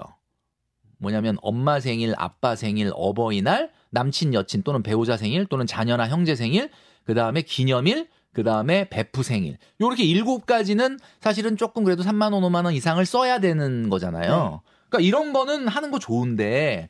뭐냐면 0.97 1.37
엄마 1.41 1.79
생일, 1.79 2.13
아빠 2.17 2.55
생일, 2.55 2.91
어버이날, 2.93 3.71
남친, 3.91 4.33
여친 4.33 4.63
또는 4.63 4.83
배우자 4.83 5.17
생일 5.17 5.45
또는 5.45 5.67
자녀나 5.67 6.07
형제 6.07 6.35
생일, 6.35 6.69
그 7.03 7.13
다음에 7.13 7.41
기념일, 7.41 8.07
그 8.31 8.43
다음에 8.43 8.89
베프 8.89 9.21
생일. 9.21 9.57
요렇게 9.79 10.03
일곱 10.03 10.45
가지는 10.45 10.97
사실은 11.19 11.57
조금 11.57 11.83
그래도 11.83 12.03
3만 12.03 12.33
원, 12.33 12.43
5만 12.43 12.65
원 12.65 12.73
이상을 12.73 13.05
써야 13.05 13.39
되는 13.39 13.89
거잖아요. 13.89 14.61
네. 14.63 14.72
그러니까 14.93 14.99
이런 14.99 15.33
거는 15.33 15.67
하는 15.67 15.89
거 15.89 15.97
좋은데 15.97 16.89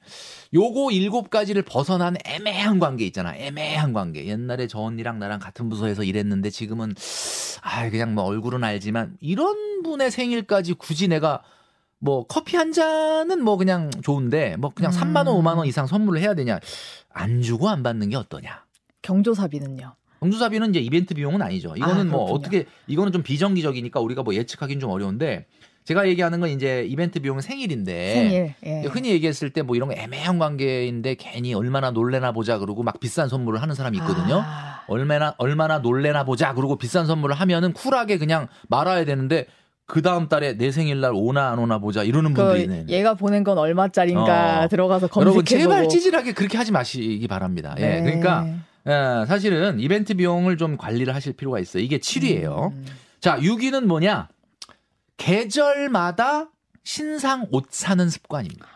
요거 0.53 0.91
일곱 0.91 1.29
가지를 1.29 1.61
벗어난 1.61 2.17
애매한 2.25 2.79
관계 2.79 3.05
있잖아. 3.05 3.33
애매한 3.33 3.93
관계. 3.93 4.25
옛날에 4.27 4.67
저 4.67 4.79
언니랑 4.79 5.19
나랑 5.19 5.39
같은 5.39 5.69
부서에서 5.69 6.03
일했는데 6.03 6.49
지금은 6.49 6.93
아 7.61 7.89
그냥 7.89 8.13
뭐 8.13 8.25
얼굴은 8.25 8.63
알지만 8.63 9.15
이런 9.21 9.83
분의 9.83 10.11
생일까지 10.11 10.73
굳이 10.73 11.07
내가 11.07 11.43
뭐 11.99 12.27
커피 12.27 12.57
한 12.57 12.73
잔은 12.73 13.41
뭐 13.41 13.55
그냥 13.55 13.89
좋은데 14.01 14.57
뭐 14.57 14.71
그냥 14.75 14.91
음. 14.91 14.99
3만 14.99 15.27
원, 15.27 15.41
5만 15.41 15.55
원 15.57 15.65
이상 15.65 15.87
선물을 15.87 16.19
해야 16.19 16.33
되냐? 16.33 16.59
안 17.09 17.41
주고 17.41 17.69
안 17.69 17.83
받는 17.83 18.09
게 18.09 18.17
어떠냐? 18.17 18.65
경조사비는요? 19.01 19.95
경조사비는 20.19 20.71
이제 20.71 20.79
이벤트 20.79 21.13
비용은 21.13 21.41
아니죠. 21.41 21.73
이거는 21.77 22.01
아, 22.01 22.03
뭐 22.11 22.31
어떻게 22.31 22.65
이거는 22.87 23.13
좀 23.13 23.23
비정기적이니까 23.23 24.01
우리가 24.01 24.23
뭐 24.23 24.35
예측하기는 24.35 24.81
좀 24.81 24.89
어려운데 24.89 25.45
제가 25.85 26.07
얘기하는 26.07 26.39
건 26.39 26.49
이제 26.49 26.85
이벤트 26.87 27.19
비용은 27.19 27.41
생일인데 27.41 28.13
생일, 28.13 28.53
예. 28.65 28.81
흔히 28.87 29.09
얘기했을 29.11 29.49
때 29.49 29.61
뭐 29.63 29.75
이런 29.75 29.89
거 29.89 29.95
애매한 29.95 30.39
관계인데 30.39 31.15
괜히 31.15 31.53
얼마나 31.53 31.91
놀래나 31.91 32.31
보자 32.31 32.57
그러고 32.57 32.83
막 32.83 32.99
비싼 32.99 33.29
선물을 33.29 33.61
하는 33.61 33.75
사람이 33.75 33.97
있거든요. 33.99 34.41
아. 34.45 34.81
얼마나 34.87 35.33
얼마나 35.37 35.79
놀래나 35.79 36.25
보자 36.25 36.53
그러고 36.53 36.77
비싼 36.77 37.05
선물을 37.05 37.35
하면은 37.35 37.71
쿨하게 37.73 38.17
그냥 38.17 38.47
말아야 38.67 39.05
되는데 39.05 39.45
그 39.85 40.01
다음 40.01 40.27
달에 40.27 40.57
내 40.57 40.71
생일날 40.71 41.11
오나 41.13 41.51
안 41.51 41.59
오나 41.59 41.77
보자 41.79 42.03
이러는 42.03 42.33
그 42.33 42.41
분들이 42.43 42.63
있네. 42.63 42.85
얘가 42.89 43.13
보낸 43.13 43.43
건 43.43 43.57
얼마짜린가 43.57 44.63
어. 44.63 44.67
들어가서 44.67 45.07
검색해 45.07 45.21
여러분 45.29 45.45
제발 45.45 45.89
찌질하게 45.89 46.33
그렇게 46.33 46.57
하지 46.57 46.71
마시기 46.71 47.27
바랍니다. 47.27 47.75
예, 47.79 47.81
네. 47.81 47.97
예, 47.97 48.01
그러니까 48.01 48.47
예, 48.87 49.25
사실은 49.27 49.79
이벤트 49.79 50.13
비용을 50.13 50.57
좀 50.57 50.77
관리를 50.77 51.13
하실 51.15 51.33
필요가 51.33 51.59
있어요. 51.59 51.83
이게 51.83 51.97
7위예요. 51.99 52.71
음. 52.71 52.85
자, 53.21 53.37
6위는 53.37 53.85
뭐냐? 53.85 54.27
계절마다 55.17 56.51
신상 56.83 57.47
옷 57.51 57.67
사는 57.71 58.09
습관입니다. 58.09 58.67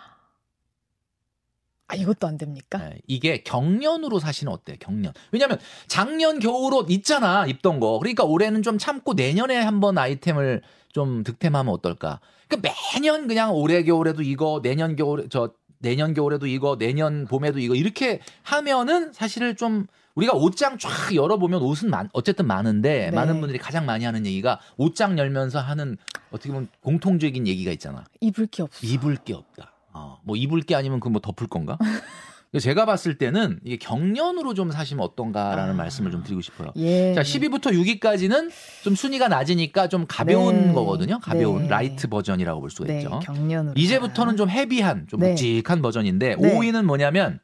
아, 1.90 1.96
이것도 1.96 2.28
안 2.28 2.38
됩니까? 2.38 2.80
네, 2.80 3.00
이게 3.08 3.44
경련으로 3.44 4.20
사시는 4.20 4.52
어때요? 4.52 4.76
경련. 4.80 5.14
왜냐면 5.32 5.58
작년 5.88 6.40
겨울옷 6.40 6.92
있잖아, 6.92 7.46
입던 7.48 7.80
거. 7.80 7.98
그러니까 8.00 8.26
올해는 8.26 8.62
좀 8.62 8.78
참고 8.78 9.14
내년에 9.14 9.56
한번 9.56 9.98
아이템을 9.98 10.64
좀 10.92 11.24
득템하면 11.24 11.74
어떨까? 11.74 12.20
그러니까 12.50 12.74
매년 12.94 13.28
그냥 13.28 13.54
올해 13.54 13.84
겨울에도 13.84 14.22
이거, 14.22 14.60
내년 14.62 14.98
겨울에 14.98 15.28
저 15.30 15.54
내년 15.80 16.14
겨울에도 16.14 16.46
이거, 16.48 16.78
내년 16.78 17.26
봄에도 17.26 17.60
이거 17.60 17.74
이렇게 17.74 18.20
하면은 18.44 19.14
사실은 19.14 19.56
좀 19.56 19.88
우리가 20.18 20.34
옷장 20.34 20.80
쫙 20.80 21.14
열어보면 21.14 21.62
옷은 21.62 21.92
많, 21.92 22.10
어쨌든 22.12 22.48
많은데 22.48 23.10
네. 23.10 23.12
많은 23.12 23.40
분들이 23.40 23.60
가장 23.60 23.86
많이 23.86 24.04
하는 24.04 24.26
얘기가 24.26 24.60
옷장 24.78 25.20
열면서 25.20 25.60
하는 25.60 25.96
어떻게 26.32 26.50
보면 26.50 26.68
공통적인 26.82 27.46
얘기가 27.46 27.72
있잖아. 27.72 28.04
입을 28.20 28.48
게 28.48 28.64
없어. 28.64 28.86
입을 28.86 29.18
게 29.18 29.36
없다. 29.36 29.74
어, 29.94 30.20
뭐 30.24 30.36
입을 30.36 30.62
게 30.62 30.74
아니면 30.76 31.00
그 31.00 31.10
뭐 31.10 31.22
덮을 31.22 31.48
건가? 31.48 31.78
제가 32.60 32.86
봤을 32.86 33.18
때는 33.20 33.60
이게 33.64 33.78
경련으로 33.78 34.54
좀 34.56 34.72
사시면 34.72 35.04
어떤가라는 35.06 35.74
아, 35.74 35.76
말씀을 35.76 36.12
좀 36.12 36.24
드리고 36.24 36.42
싶어요. 36.42 36.72
예. 36.78 37.14
자, 37.14 37.22
10위부터 37.22 37.72
6위까지는 38.00 38.50
좀 38.84 38.96
순위가 38.96 39.28
낮으니까 39.28 39.88
좀 39.90 40.06
가벼운 40.08 40.68
네. 40.68 40.74
거거든요. 40.74 41.20
가벼운 41.20 41.64
네. 41.64 41.68
light 41.68 42.08
버전이라고 42.08 42.62
볼 42.62 42.72
수가 42.72 42.88
네. 42.88 43.00
있죠. 43.00 43.20
경량으로. 43.20 43.74
이제부터는 43.76 44.38
좀 44.38 44.50
heavy한, 44.50 45.06
좀 45.08 45.20
네. 45.20 45.30
묵직한 45.30 45.82
버전인데 45.82 46.38
5위는 46.38 46.86
뭐냐면 46.86 47.40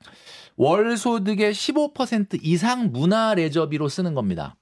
월 0.56 0.98
소득의 0.98 1.54
15% 1.54 2.40
이상 2.44 2.92
문화 2.92 3.34
레저비로 3.34 3.90
쓰는 3.90 4.14
겁니다. 4.14 4.56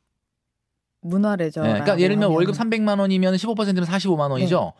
문화 1.01 1.35
레저. 1.35 1.61
네, 1.61 1.69
그러니까 1.69 1.99
예를 1.99 2.15
들면 2.15 2.31
월급 2.31 2.55
300만 2.55 2.99
원이면 2.99 3.35
15%면 3.35 3.83
45만 3.83 4.31
원이죠. 4.31 4.73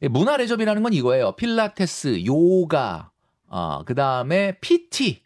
네. 0.00 0.08
문화 0.08 0.36
레저비라는 0.36 0.82
건 0.82 0.92
이거예요. 0.92 1.32
필라테스, 1.32 2.24
요가, 2.24 3.10
어, 3.48 3.82
그다음에 3.84 4.58
PT, 4.60 5.22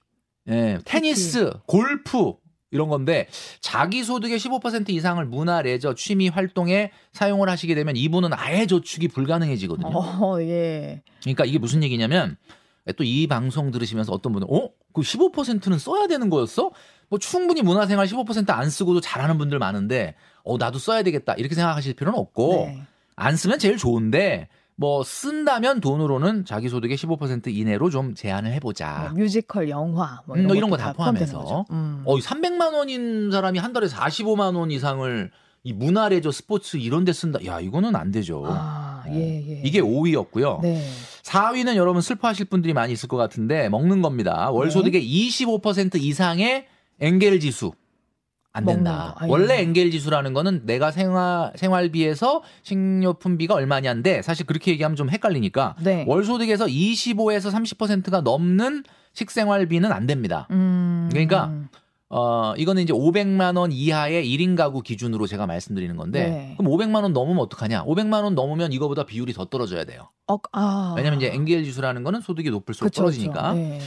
예, 0.48 0.78
테니스, 0.84 1.44
PT. 1.44 1.58
골프 1.66 2.34
이런 2.70 2.88
건데 2.88 3.28
자기 3.60 4.02
소득의 4.02 4.38
15% 4.38 4.88
이상을 4.90 5.24
문화 5.26 5.60
레저 5.62 5.94
취미 5.94 6.28
활동에 6.28 6.90
사용을 7.12 7.48
하시게 7.48 7.74
되면 7.74 7.96
이분은 7.96 8.30
아예 8.32 8.66
저축이 8.66 9.08
불가능해지거든요. 9.08 9.90
어, 9.94 10.40
예. 10.40 11.02
그러니까 11.20 11.44
이게 11.44 11.58
무슨 11.58 11.82
얘기냐면 11.84 12.36
또 12.96 13.04
이 13.04 13.26
방송 13.28 13.70
들으시면서 13.70 14.12
어떤 14.12 14.32
분은 14.32 14.48
어? 14.50 14.68
그 14.92 15.02
15%는 15.02 15.78
써야 15.78 16.06
되는 16.06 16.28
거였어? 16.30 16.70
뭐 17.08 17.18
충분히 17.18 17.62
문화생활 17.62 18.06
15%안 18.06 18.70
쓰고도 18.70 19.00
잘하는 19.00 19.38
분들 19.38 19.58
많은데 19.58 20.14
어 20.44 20.56
나도 20.58 20.78
써야 20.78 21.02
되겠다 21.02 21.34
이렇게 21.34 21.54
생각하실 21.54 21.94
필요는 21.94 22.18
없고 22.18 22.64
네. 22.66 22.82
안 23.14 23.36
쓰면 23.36 23.58
제일 23.58 23.76
좋은데 23.76 24.48
뭐 24.74 25.04
쓴다면 25.04 25.80
돈으로는 25.80 26.44
자기 26.44 26.68
소득의 26.68 26.96
15% 26.96 27.54
이내로 27.54 27.90
좀 27.90 28.14
제한을 28.14 28.52
해보자. 28.54 29.10
뭐 29.12 29.22
뮤지컬, 29.22 29.68
영화 29.68 30.22
뭐 30.26 30.36
이런, 30.36 30.50
음, 30.50 30.56
이런 30.56 30.70
거 30.70 30.76
다 30.76 30.92
포함해서. 30.92 31.66
음. 31.70 32.02
어 32.06 32.16
300만 32.16 32.72
원인 32.74 33.30
사람이 33.30 33.58
한 33.60 33.72
달에 33.72 33.86
45만 33.86 34.56
원 34.56 34.70
이상을 34.72 35.30
이 35.64 35.72
문화레저 35.72 36.32
스포츠 36.32 36.78
이런 36.78 37.04
데 37.04 37.12
쓴다. 37.12 37.38
야, 37.46 37.60
이거는 37.60 37.94
안 37.94 38.10
되죠. 38.10 38.42
아, 38.46 39.04
예, 39.08 39.14
예. 39.58 39.62
이게 39.62 39.80
5위였고요. 39.80 40.60
네. 40.62 40.82
4위는 41.22 41.76
여러분 41.76 42.02
슬퍼하실 42.02 42.46
분들이 42.46 42.72
많이 42.72 42.92
있을 42.92 43.08
것 43.08 43.16
같은데 43.16 43.68
먹는 43.68 44.02
겁니다. 44.02 44.50
월 44.50 44.68
네. 44.68 44.70
소득의 44.72 45.00
네. 45.00 45.06
25% 45.06 46.00
이상의 46.00 46.66
엔겔 47.00 47.40
지수. 47.40 47.72
안 48.54 48.66
된다. 48.66 49.16
원래 49.28 49.60
엔겔 49.62 49.90
지수라는 49.90 50.34
거는 50.34 50.66
내가 50.66 50.90
생활 50.90 51.52
생활비에서 51.54 52.42
식료품비가 52.62 53.54
얼마냐인데 53.54 54.20
사실 54.20 54.44
그렇게 54.44 54.72
얘기하면 54.72 54.94
좀 54.94 55.08
헷갈리니까 55.08 55.76
네. 55.82 56.04
월 56.06 56.22
소득에서 56.22 56.66
25에서 56.66 57.50
30%가 57.50 58.20
넘는 58.20 58.84
식생활비는 59.14 59.90
안 59.90 60.06
됩니다. 60.06 60.48
음... 60.50 61.08
그러니까 61.10 61.50
어, 62.14 62.52
이거는 62.58 62.82
이제 62.82 62.92
500만 62.92 63.56
원 63.56 63.72
이하의 63.72 64.26
1인 64.26 64.54
가구 64.54 64.82
기준으로 64.82 65.26
제가 65.26 65.46
말씀드리는 65.46 65.96
건데 65.96 66.28
네. 66.28 66.54
그럼 66.58 66.70
500만 66.70 67.02
원 67.02 67.14
넘으면 67.14 67.38
어떡하냐? 67.40 67.84
500만 67.86 68.22
원 68.22 68.34
넘으면 68.34 68.70
이거보다 68.74 69.04
비율이 69.04 69.32
더 69.32 69.46
떨어져야 69.46 69.84
돼요. 69.84 70.10
어, 70.28 70.36
아. 70.52 70.92
왜냐면 70.94 71.18
이제 71.18 71.32
엔겔 71.32 71.64
지수라는 71.64 72.04
거는 72.04 72.20
소득이 72.20 72.50
높을수록 72.50 72.90
그쵸, 72.90 73.00
떨어지니까. 73.00 73.54
그쵸. 73.54 73.54
네. 73.54 73.80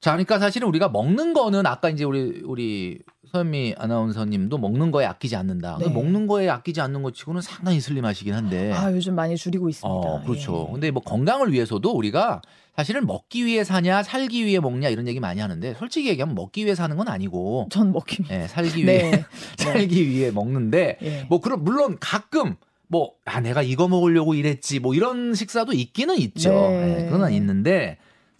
자, 0.00 0.12
그러니까 0.12 0.38
사실은 0.38 0.68
우리가 0.68 0.88
먹는 0.88 1.32
거는 1.32 1.66
아까 1.66 1.90
이제 1.90 2.04
우리 2.04 2.42
우리 2.44 3.00
서현미 3.30 3.74
아나운서님도 3.76 4.58
먹는 4.58 4.90
거에 4.90 5.06
아끼지 5.06 5.36
않는다. 5.36 5.78
네. 5.80 5.88
먹는 5.88 6.26
거에 6.26 6.48
아끼지 6.48 6.80
않는 6.80 7.02
것 7.02 7.14
치고는 7.14 7.42
상당히 7.42 7.80
슬림하시긴 7.80 8.32
한데. 8.34 8.72
아 8.72 8.90
요즘 8.92 9.14
많이 9.14 9.36
줄이고 9.36 9.68
있습니다. 9.68 9.88
어, 9.88 10.22
그렇죠. 10.22 10.66
예. 10.68 10.72
근데 10.72 10.90
뭐 10.90 11.02
건강을 11.02 11.52
위해서도 11.52 11.90
우리가 11.90 12.40
사실은 12.76 13.06
먹기 13.06 13.44
위해 13.44 13.64
사냐 13.64 14.02
살기 14.02 14.46
위해 14.46 14.60
먹냐 14.60 14.88
이런 14.88 15.08
얘기 15.08 15.20
많이 15.20 15.40
하는데 15.40 15.74
솔직히 15.74 16.08
얘기하면 16.08 16.34
먹기 16.34 16.64
위해 16.64 16.74
사는 16.74 16.96
건 16.96 17.08
아니고. 17.08 17.68
전 17.70 17.92
먹기 17.92 18.22
위해. 18.22 18.38
네, 18.38 18.48
살기 18.48 18.84
네. 18.84 18.92
위해 18.92 19.10
네. 19.10 19.24
살기 19.58 20.08
위해 20.08 20.30
먹는데 20.30 20.98
예. 21.02 21.26
뭐 21.28 21.40
그런 21.40 21.64
물론 21.64 21.96
가끔 22.00 22.56
뭐, 22.90 23.12
아, 23.26 23.40
내가 23.40 23.60
이거 23.60 23.86
먹으려고 23.86 24.34
이랬지, 24.34 24.80
뭐 24.80 24.94
이런 24.94 25.34
식사도 25.34 25.74
있기는 25.74 26.16
있죠. 26.16 26.50
네. 26.50 26.96
네, 26.96 27.10
그건 27.10 27.30
있는데, 27.34 27.98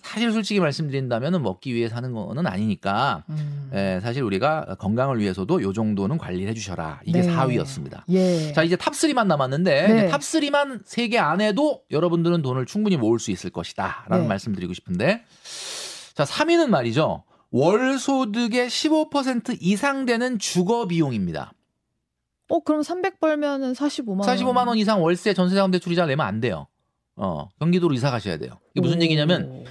사실 0.08 0.32
솔직히 0.32 0.58
말씀드린다면 0.58 1.42
먹기 1.42 1.74
위해 1.74 1.88
사는 1.90 2.10
거는 2.12 2.46
아니니까 2.46 3.24
음. 3.28 3.70
예, 3.74 4.00
사실 4.02 4.22
우리가 4.22 4.76
건강을 4.78 5.20
위해서도 5.20 5.60
요 5.62 5.72
정도는 5.74 6.16
관리를 6.16 6.48
해주셔라 6.48 7.02
이게 7.04 7.20
네. 7.20 7.28
4위였습니다. 7.28 8.04
예. 8.08 8.54
자 8.54 8.62
이제 8.62 8.74
top 8.74 8.94
3만 8.94 9.26
남았는데 9.26 9.88
네. 9.88 10.08
top 10.08 10.22
3만 10.22 10.82
3개 10.86 11.16
안에도 11.16 11.82
여러분들은 11.90 12.40
돈을 12.40 12.64
충분히 12.64 12.96
모을 12.96 13.18
수 13.18 13.30
있을 13.30 13.50
것이다라는 13.50 14.22
네. 14.22 14.28
말씀드리고 14.28 14.72
싶은데 14.72 15.24
자 16.14 16.24
3위는 16.24 16.68
말이죠 16.68 17.24
월 17.50 17.98
소득의 17.98 18.68
15% 18.68 19.58
이상 19.60 20.06
되는 20.06 20.38
주거 20.38 20.86
비용입니다. 20.86 21.52
어 22.48 22.60
그럼 22.60 22.82
300 22.82 23.20
벌면은 23.20 23.74
45만 23.74 24.20
원. 24.20 24.20
45만 24.20 24.68
원 24.68 24.78
이상 24.78 25.02
월세 25.02 25.34
전세자금 25.34 25.70
대출이자 25.70 26.06
내면 26.06 26.26
안 26.26 26.40
돼요. 26.40 26.66
어 27.14 27.48
경기도로 27.58 27.92
이사 27.92 28.10
가셔야 28.10 28.38
돼요. 28.38 28.52
이게 28.72 28.80
무슨 28.80 28.98
오. 28.98 29.02
얘기냐면 29.02 29.64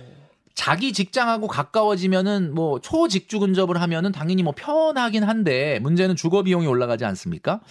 자기 0.58 0.92
직장하고 0.92 1.48
가까워지면은 1.48 2.56
뭐 2.56 2.80
초직주 2.82 3.40
근접을 3.40 3.80
하면은 3.80 4.12
당연히 4.12 4.42
뭐 4.42 4.54
편하긴 4.58 5.24
한데 5.24 5.78
문제는 5.80 6.16
주거 6.16 6.42
비용이 6.42 6.66
올라가지 6.66 7.06
않습니까? 7.06 7.62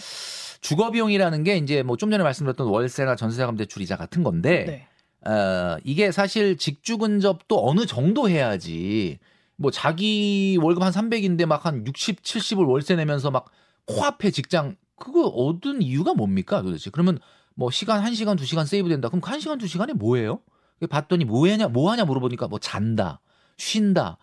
주거 0.60 0.92
비용이라는 0.92 1.42
게 1.42 1.56
이제 1.56 1.82
뭐 1.82 1.96
좀 1.96 2.12
전에 2.12 2.22
말씀드렸던 2.22 2.68
월세나 2.68 3.16
전세자금 3.16 3.56
대출 3.56 3.82
이자 3.82 3.96
같은 3.96 4.22
건데 4.22 4.86
네. 5.24 5.28
어 5.28 5.76
이게 5.82 6.12
사실 6.12 6.56
직주 6.56 6.98
근접도 6.98 7.68
어느 7.68 7.86
정도 7.86 8.28
해야지 8.28 9.18
뭐 9.56 9.72
자기 9.72 10.56
월급 10.62 10.84
한 10.84 10.92
300인데 10.92 11.44
막 11.44 11.66
한 11.66 11.84
60, 11.84 12.22
70을 12.22 12.68
월세 12.68 12.94
내면서 12.94 13.32
막 13.32 13.46
코앞에 13.86 14.30
직장 14.30 14.76
그거 14.96 15.26
얻은 15.26 15.82
이유가 15.82 16.14
뭡니까 16.14 16.62
도대체? 16.62 16.90
그러면 16.90 17.18
뭐 17.56 17.72
시간 17.72 18.04
1시간, 18.04 18.38
2시간 18.38 18.64
세이브 18.64 18.88
된다. 18.88 19.08
그럼 19.08 19.20
그 19.20 19.28
1시간, 19.30 19.60
2시간에 19.60 19.92
뭐예요? 19.94 20.38
봤더니 20.86 21.24
뭐 21.24 21.48
하냐, 21.48 21.68
뭐 21.68 21.90
하냐 21.90 22.04
물어보니까 22.04 22.48
뭐 22.48 22.58
잔다, 22.58 23.20
쉰다. 23.56 24.18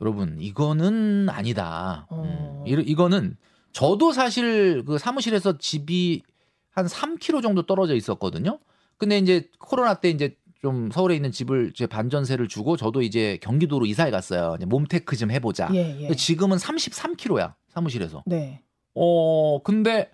여러분, 0.00 0.38
이거는 0.40 1.28
아니다. 1.28 2.06
어. 2.10 2.64
음, 2.66 2.66
이거는 2.66 3.36
저도 3.72 4.12
사실 4.12 4.84
그 4.84 4.98
사무실에서 4.98 5.58
집이 5.58 6.22
한 6.70 6.86
3km 6.86 7.42
정도 7.42 7.62
떨어져 7.64 7.94
있었거든요. 7.94 8.58
근데 8.98 9.18
이제 9.18 9.48
코로나 9.58 9.94
때 9.94 10.10
이제 10.10 10.36
좀 10.60 10.90
서울에 10.92 11.16
있는 11.16 11.32
집을 11.32 11.72
제 11.74 11.86
반전세를 11.86 12.46
주고 12.48 12.76
저도 12.76 13.02
이제 13.02 13.38
경기도로 13.42 13.84
이사해 13.84 14.10
갔어요. 14.10 14.56
몸테크 14.64 15.16
좀 15.16 15.30
해보자. 15.30 15.68
예, 15.74 16.08
예. 16.08 16.14
지금은 16.14 16.56
33km야 16.56 17.54
사무실에서. 17.68 18.22
네. 18.26 18.62
어 18.94 19.60
근데 19.64 20.10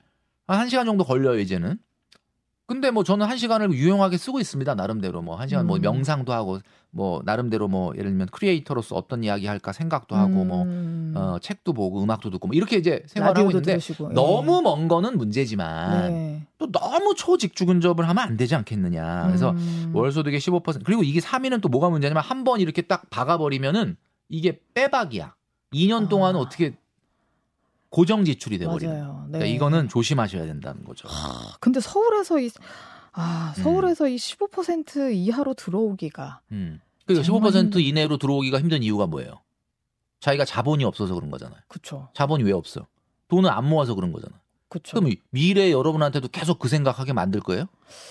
한 0.46 0.66
1시간 0.66 0.87
정도 0.87 1.05
걸려요 1.05 1.38
이제는. 1.38 1.79
근데 2.68 2.90
뭐 2.90 3.02
저는 3.02 3.26
한 3.26 3.38
시간을 3.38 3.72
유용하게 3.72 4.18
쓰고 4.18 4.40
있습니다. 4.40 4.74
나름대로 4.74 5.22
뭐 5.22 5.37
한 5.37 5.48
시간 5.48 5.66
뭐 5.66 5.76
음. 5.76 5.81
뭐 5.83 5.90
명상도 5.90 6.35
하고 6.35 6.59
뭐 6.90 7.22
나름대로 7.24 7.66
뭐 7.66 7.94
예를 7.96 8.11
들면 8.11 8.28
크리에이터로서 8.31 8.94
어떤 8.94 9.24
이야기 9.24 9.46
할까 9.46 9.72
생각도 9.72 10.14
하고 10.14 10.44
뭐, 10.44 10.62
음. 10.64 11.12
뭐 11.14 11.22
어, 11.22 11.38
책도 11.38 11.72
보고 11.72 12.02
음악도 12.02 12.28
듣고 12.31 12.46
뭐 12.46 12.54
이렇게 12.54 12.76
이제 12.76 13.02
생활을 13.07 13.38
하고 13.38 13.50
있는데 13.50 13.72
들으시고, 13.72 14.11
예. 14.11 14.14
너무 14.14 14.61
먼 14.61 14.87
거는 14.87 15.16
문제지만 15.16 16.11
네. 16.12 16.46
또 16.59 16.70
너무 16.70 17.14
초직주 17.14 17.64
근접을 17.64 18.07
하면 18.07 18.18
안 18.18 18.37
되지 18.37 18.54
않겠느냐. 18.54 19.24
그래서 19.28 19.52
음. 19.52 19.90
월 19.94 20.12
소득의 20.12 20.38
15% 20.38 20.85
그리고 20.85 21.02
이게 21.02 21.20
3위는 21.20 21.62
또 21.62 21.70
뭐가 21.70 21.88
문제냐면 21.88 22.22
한 22.22 22.44
번 22.44 22.61
이렇게 22.61 22.83
딱 22.83 23.09
박아버리면은 23.09 23.96
이게 24.28 24.61
빼박이야. 24.74 25.35
2년 25.72 26.04
아. 26.07 26.09
동안 26.09 26.37
어떻게 26.37 26.76
고정 27.90 28.24
지출이 28.24 28.59
돼버리는. 28.59 28.94
네. 28.94 29.38
그러니까 29.38 29.46
이거는 29.46 29.88
조심하셔야 29.88 30.44
된다는 30.46 30.85
거죠. 30.85 31.09
아, 31.11 31.57
근데 31.61 31.81
서울에서 31.81 32.40
이 32.40 32.51
아, 33.12 33.53
서울에서 33.57 34.05
음. 34.05 34.11
이15% 34.11 35.14
이하로 35.14 35.55
들어오기가. 35.55 36.40
음. 36.53 36.81
그러니까 37.07 37.27
15% 37.27 37.81
이내로 37.83 38.18
들어오기가 38.18 38.61
힘든 38.61 38.83
이유가 38.83 39.07
뭐예요? 39.07 39.40
자기가 40.20 40.44
자본이 40.44 40.85
없어서 40.85 41.14
그런 41.14 41.31
거잖아요. 41.31 41.59
그렇죠. 41.68 42.09
자본이 42.14 42.44
왜 42.44 42.53
없어? 42.53 42.87
돈을 43.29 43.51
안 43.51 43.68
모아서 43.68 43.94
그런 43.94 44.12
거잖아. 44.12 44.40
그쵸. 44.68 45.00
그럼 45.00 45.12
미래 45.31 45.72
여러분한테도 45.72 46.28
계속 46.28 46.59
그 46.59 46.68
생각하게 46.68 47.14
만들 47.14 47.40
거예요? 47.40 47.66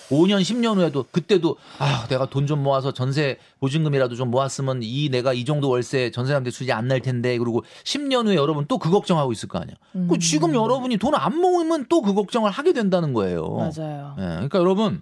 5년, 0.10 0.42
10년 0.42 0.78
후에도 0.78 1.06
그때도 1.12 1.58
아 1.78 2.08
내가 2.10 2.26
돈 2.26 2.48
좀 2.48 2.64
모아서 2.64 2.92
전세 2.94 3.38
보증금이라도 3.60 4.16
좀 4.16 4.32
모았으면 4.32 4.80
이 4.82 5.10
내가 5.10 5.34
이 5.34 5.46
정도 5.46 5.70
월세 5.70 6.10
전세한테 6.12 6.50
수지 6.50 6.72
안날 6.72 7.00
텐데 7.02 7.38
그리고 7.38 7.64
10년 7.84 8.26
후에 8.26 8.36
여러분 8.36 8.66
또 8.68 8.78
그 8.80 8.90
걱정하고 8.90 9.32
있을 9.34 9.48
거 9.50 9.60
아니야. 9.60 9.76
음. 9.96 10.08
그 10.10 10.18
지금 10.20 10.56
여러분이 10.56 10.98
돈 10.98 11.14
안 11.14 11.38
모으면 11.40 11.86
또 11.90 12.02
그 12.02 12.14
걱정을 12.14 12.50
하게 12.52 12.74
된다는 12.74 13.14
거예요. 13.14 13.48
맞아요. 13.50 14.16
예, 14.18 14.22
그러니까 14.24 14.60
여러분, 14.60 15.02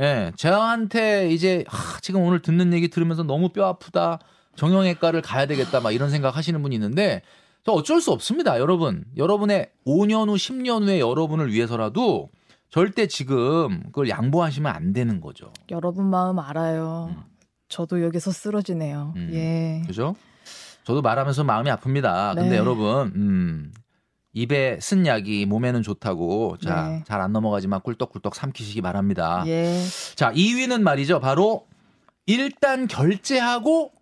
예, 0.00 0.30
저한테 0.36 1.30
이제 1.32 1.64
아, 1.68 1.98
지금 2.02 2.22
오늘 2.22 2.40
듣는 2.42 2.72
얘기 2.72 2.88
들으면서 2.88 3.22
너무 3.22 3.48
뼈 3.48 3.66
아프다. 3.66 4.18
정형외과를 4.56 5.22
가야 5.22 5.46
되겠다 5.46 5.80
막 5.80 5.90
이런 5.90 6.10
생각 6.10 6.36
하시는 6.36 6.62
분이 6.62 6.76
있는데 6.76 7.22
저 7.22 7.32
어쩔 7.72 8.00
수 8.00 8.12
없습니다, 8.12 8.58
여러분. 8.58 9.04
여러분의 9.16 9.70
5년 9.86 10.28
후, 10.28 10.34
10년 10.34 10.84
후에 10.84 11.00
여러분을 11.00 11.52
위해서라도 11.52 12.30
절대 12.70 13.06
지금 13.06 13.84
그걸 13.84 14.08
양보하시면 14.08 14.72
안 14.72 14.92
되는 14.92 15.20
거죠. 15.20 15.52
여러분 15.70 16.06
마음 16.06 16.38
알아요. 16.38 17.14
음. 17.16 17.22
저도 17.68 18.02
여기서 18.02 18.32
쓰러지네요. 18.32 19.14
음. 19.16 19.30
예. 19.32 19.82
그죠? 19.86 20.14
저도 20.84 21.00
말하면서 21.00 21.44
마음이 21.44 21.70
아픕니다. 21.70 22.34
네. 22.34 22.42
근데 22.42 22.56
여러분, 22.56 23.12
음, 23.14 23.72
입에 24.34 24.78
쓴 24.80 25.06
약이 25.06 25.46
몸에는 25.46 25.82
좋다고 25.82 26.58
자, 26.58 26.88
네. 26.88 27.04
잘안 27.06 27.32
넘어가지만 27.32 27.80
꿀떡꿀떡 27.80 28.34
삼키시기 28.34 28.82
바랍니다. 28.82 29.44
예. 29.46 29.80
자, 30.16 30.32
2위는 30.32 30.82
말이죠. 30.82 31.20
바로 31.20 31.66
일단 32.26 32.88
결제하고 32.88 33.92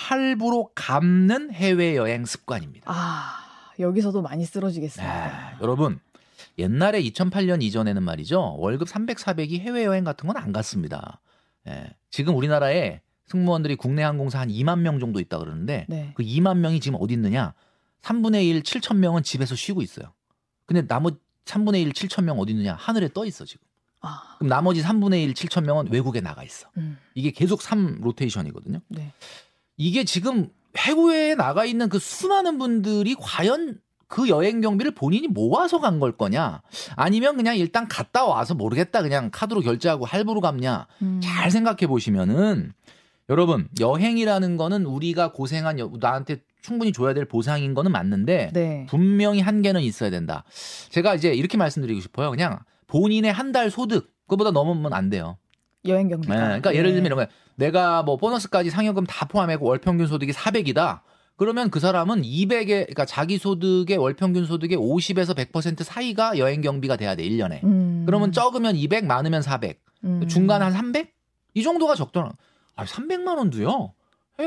할부로 0.00 0.70
갚는 0.74 1.52
해외여행 1.52 2.24
습관입니다. 2.24 2.90
아, 2.90 3.72
여기서도 3.78 4.22
많이 4.22 4.44
쓰러지겠습니다. 4.44 5.26
네, 5.50 5.56
여러분, 5.60 6.00
옛날에 6.58 7.02
2008년 7.02 7.62
이전에는 7.62 8.02
말이죠. 8.02 8.56
월급 8.58 8.88
300, 8.88 9.18
400이 9.18 9.60
해외여행 9.60 10.04
같은 10.04 10.26
건 10.26 10.36
안 10.36 10.52
갔습니다. 10.52 11.20
예, 11.68 11.90
지금 12.10 12.34
우리나라에 12.36 13.00
승무원들이 13.26 13.76
국내 13.76 14.02
항공사 14.02 14.40
한 14.40 14.48
2만 14.48 14.80
명 14.80 14.98
정도 14.98 15.20
있다 15.20 15.38
그러는데 15.38 15.86
네. 15.88 16.12
그 16.14 16.22
2만 16.22 16.58
명이 16.58 16.80
지금 16.80 16.98
어디 17.00 17.14
있느냐? 17.14 17.54
3분의 18.02 18.44
1, 18.48 18.62
7천 18.62 18.96
명은 18.96 19.22
집에서 19.22 19.54
쉬고 19.54 19.82
있어요. 19.82 20.12
근데 20.66 20.86
나머지 20.86 21.18
3분의 21.44 21.82
1, 21.82 21.92
7천 21.92 22.24
명 22.24 22.38
어디 22.40 22.52
있느냐? 22.52 22.74
하늘에 22.74 23.08
떠 23.12 23.24
있어 23.26 23.44
지금. 23.44 23.66
아. 24.00 24.36
그럼 24.38 24.48
나머지 24.48 24.82
3분의 24.82 25.22
1, 25.24 25.34
7천 25.34 25.64
명은 25.64 25.92
외국에 25.92 26.20
나가 26.22 26.42
있어. 26.42 26.68
음. 26.78 26.96
이게 27.14 27.30
계속 27.30 27.60
3 27.60 28.00
로테이션이거든요. 28.00 28.80
네. 28.88 29.12
이게 29.80 30.04
지금 30.04 30.50
해외에 30.76 31.34
나가 31.34 31.64
있는 31.64 31.88
그 31.88 31.98
수많은 31.98 32.58
분들이 32.58 33.14
과연 33.18 33.78
그 34.08 34.28
여행 34.28 34.60
경비를 34.60 34.92
본인이 34.92 35.26
모아서 35.26 35.80
간 35.80 35.98
걸 36.00 36.16
거냐 36.18 36.60
아니면 36.96 37.36
그냥 37.36 37.56
일단 37.56 37.88
갔다 37.88 38.26
와서 38.26 38.54
모르겠다 38.54 39.00
그냥 39.00 39.30
카드로 39.32 39.62
결제하고 39.62 40.04
할부로 40.04 40.42
갚냐 40.42 40.86
음. 41.00 41.20
잘 41.24 41.50
생각해 41.50 41.86
보시면은 41.86 42.72
여러분 43.30 43.68
여행이라는 43.80 44.56
거는 44.58 44.84
우리가 44.84 45.32
고생한 45.32 45.78
나한테 45.98 46.42
충분히 46.60 46.92
줘야 46.92 47.14
될 47.14 47.24
보상인 47.24 47.72
거는 47.72 47.90
맞는데 47.90 48.50
네. 48.52 48.86
분명히 48.90 49.40
한계는 49.40 49.80
있어야 49.80 50.10
된다. 50.10 50.44
제가 50.90 51.14
이제 51.14 51.32
이렇게 51.32 51.56
말씀드리고 51.56 52.00
싶어요. 52.00 52.30
그냥 52.30 52.58
본인의 52.88 53.32
한 53.32 53.52
달 53.52 53.70
소득 53.70 54.12
그보다 54.26 54.50
넘으면 54.50 54.92
안 54.92 55.08
돼요. 55.08 55.38
여행 55.86 56.08
경비. 56.08 56.28
네, 56.28 56.34
그러니까 56.34 56.70
네. 56.70 56.76
예를 56.76 56.90
들면 56.92 57.06
이런 57.06 57.16
거예요. 57.16 57.28
내가 57.56 58.02
뭐 58.02 58.16
보너스까지 58.16 58.70
상여금 58.70 59.04
다 59.06 59.26
포함하고 59.26 59.66
월 59.66 59.78
평균 59.78 60.06
소득이 60.06 60.32
400이다. 60.32 61.00
그러면 61.36 61.70
그 61.70 61.80
사람은 61.80 62.22
200에 62.22 62.66
그러니까 62.66 63.06
자기 63.06 63.38
소득의 63.38 63.96
월 63.96 64.14
평균 64.14 64.44
소득의 64.44 64.76
50에서 64.76 65.34
100% 65.34 65.82
사이가 65.82 66.36
여행 66.36 66.60
경비가 66.60 66.96
돼야 66.96 67.14
돼, 67.14 67.22
1년에. 67.26 67.64
음. 67.64 68.02
그러면 68.04 68.30
적으면 68.32 68.76
200, 68.76 69.06
많으면 69.06 69.40
400. 69.40 69.80
음. 70.04 70.28
중간 70.28 70.60
한 70.60 70.72
300? 70.72 71.14
이 71.54 71.62
정도가 71.62 71.94
적더라. 71.94 72.32
아, 72.76 72.84
300만 72.84 73.38
원도요. 73.38 73.94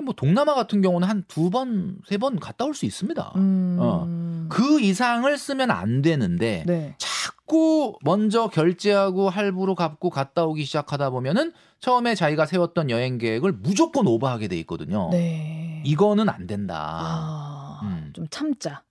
뭐 0.02 0.14
동남아 0.16 0.54
같은 0.56 0.82
경우는 0.82 1.08
한 1.08 1.24
두 1.28 1.50
번, 1.50 1.98
세 2.08 2.18
번 2.18 2.40
갔다 2.40 2.66
올 2.66 2.74
수 2.74 2.86
있습니다. 2.86 3.34
음. 3.36 3.78
어. 3.80 4.08
그 4.50 4.80
이상을 4.82 5.36
쓰면 5.38 5.72
안 5.72 6.02
되는데 6.02 6.64
네. 6.68 6.96
자꾸 6.98 7.34
자꾸 7.46 7.98
먼저 8.04 8.48
결제하고 8.48 9.30
할부로 9.30 9.76
갚고 9.76 10.10
갔다 10.10 10.46
오기 10.46 10.64
시작하다 10.64 11.10
보면은 11.10 11.52
처음에 11.82 12.16
자기가 12.16 12.46
세웠던 12.46 12.90
여행 12.90 13.18
계획을 13.18 13.52
무조건 13.52 14.08
오버하게 14.08 14.48
돼 14.48 14.58
있거든요. 14.60 15.10
네. 15.12 15.82
이거는 15.86 16.30
안 16.30 16.48
된다. 16.48 16.76
아, 16.80 17.80
음. 17.84 18.12
좀 18.14 18.28
참자. 18.32 18.82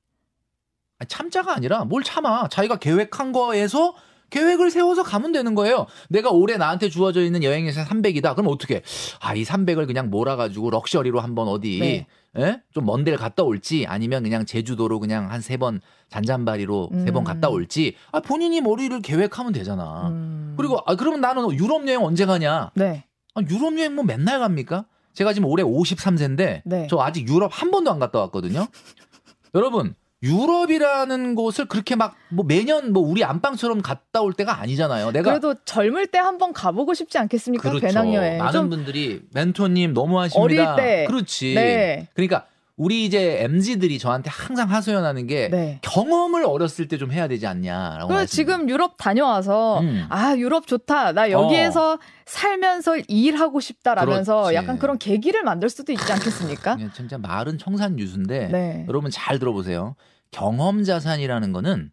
아니, 0.99 1.09
참자가 1.09 1.55
아니라 1.55 1.85
뭘 1.87 2.03
참아. 2.05 2.49
자기가 2.49 2.77
계획한 2.77 3.33
거에서 3.33 3.95
계획을 4.33 4.71
세워서 4.71 5.03
가면 5.05 5.31
되는 5.33 5.55
거예요. 5.55 5.87
내가 6.09 6.31
올해 6.31 6.57
나한테 6.57 6.89
주어져 6.89 7.23
있는 7.23 7.45
여행에서 7.45 7.83
300이다. 7.85 8.35
그럼 8.35 8.51
어떻게? 8.51 8.83
아, 9.21 9.35
이 9.35 9.43
300을 9.45 9.87
그냥 9.87 10.11
몰아가지고 10.11 10.71
럭셔리로 10.71 11.21
한번 11.21 11.49
어디 11.49 11.79
네. 11.79 12.07
예? 12.39 12.63
좀 12.73 12.87
먼 12.87 13.05
데를 13.05 13.19
갔다 13.19 13.43
올지 13.43 13.85
아니면 13.87 14.23
그냥 14.23 14.47
제주도로 14.47 14.99
그냥 15.01 15.31
한 15.31 15.41
세 15.41 15.59
번 15.59 15.81
잔잔바리로 16.09 16.89
음. 16.93 17.05
세번 17.05 17.25
갔다 17.25 17.49
올지 17.51 17.95
아 18.11 18.21
본인이 18.21 18.61
머리를 18.63 18.99
계획하면 19.03 19.53
되잖아. 19.53 20.09
음. 20.09 20.55
그리고 20.57 20.79
아 20.87 20.95
그러면 20.95 21.21
나는 21.21 21.51
유럽 21.53 21.87
여행 21.87 22.03
언제 22.03 22.25
가냐? 22.25 22.71
네. 22.75 23.05
아, 23.35 23.43
유럽 23.51 23.79
여행 23.79 23.95
뭐 23.95 24.03
맨날 24.05 24.39
갑니까? 24.41 24.87
제가 25.13 25.35
지금 25.35 25.47
올해 25.49 25.63
53세인데 25.63 26.63
네. 26.65 26.87
저 26.89 26.99
아직 27.01 27.29
유럽 27.29 27.51
한 27.53 27.71
번도 27.71 27.91
안 27.93 27.99
갔다 27.99 28.19
왔거든요. 28.21 28.67
여러분 29.55 29.95
유럽이라는 30.23 31.35
곳을 31.35 31.67
그렇게 31.67 31.97
막 31.97 32.15
뭐 32.33 32.47
매년 32.47 32.95
뭐 32.95 33.03
우리 33.07 33.23
안방처럼 33.25 33.83
갔다 33.83 34.23
올 34.23 34.33
때가 34.33 34.59
아니잖아요. 34.61 35.11
내가 35.13 35.31
그래도 35.31 35.55
젊을 35.67 36.07
때 36.07 36.19
한번 36.19 36.55
가보고 36.55 36.95
싶지 36.95 37.19
않겠습니까? 37.19 37.69
그렇죠. 37.69 37.87
배낭여행. 37.87 38.39
많은 38.39 38.71
분들이 38.71 39.21
멘토님 39.35 39.93
너무 39.93 40.19
하십니다. 40.19 40.43
어릴 40.43 40.77
때. 40.83 41.05
그렇지. 41.09 41.53
네. 41.55 42.09
그러니까 42.15 42.47
우리 42.79 43.05
이제 43.05 43.43
MZ들이 43.43 43.99
저한테 43.99 44.31
항상 44.33 44.71
하소연하는 44.71 45.27
게 45.27 45.49
네. 45.51 45.79
경험을 45.83 46.47
어렸을 46.47 46.89
때 46.89 46.97
좀 46.97 47.13
해야 47.13 47.29
되지 47.29 47.47
않냐라고. 47.47 48.09
그래 48.09 48.25
지금 48.25 48.67
유럽 48.71 48.97
다녀와서 48.97 49.81
음. 49.81 50.07
아 50.09 50.35
유럽 50.39 50.67
좋다. 50.67 51.13
나 51.13 51.31
여기에서 51.31 51.93
어. 51.95 51.99
살면서 52.25 52.97
일하고 53.09 53.61
싶다라면서 53.61 54.37
그렇지. 54.45 54.55
약간 54.55 54.79
그런 54.79 54.97
계기를 54.97 55.43
만들 55.43 55.69
수도 55.69 55.93
있지 55.93 56.11
않겠습니까? 56.11 56.79
진짜 56.97 57.19
말은 57.19 57.59
청산 57.59 57.99
유수인데 57.99 58.49
네. 58.49 58.87
여러분 58.89 59.11
잘 59.11 59.39
들어보세요. 59.39 59.97
경험 60.33 60.83
자산이라는 60.83 61.53
거는 61.53 61.93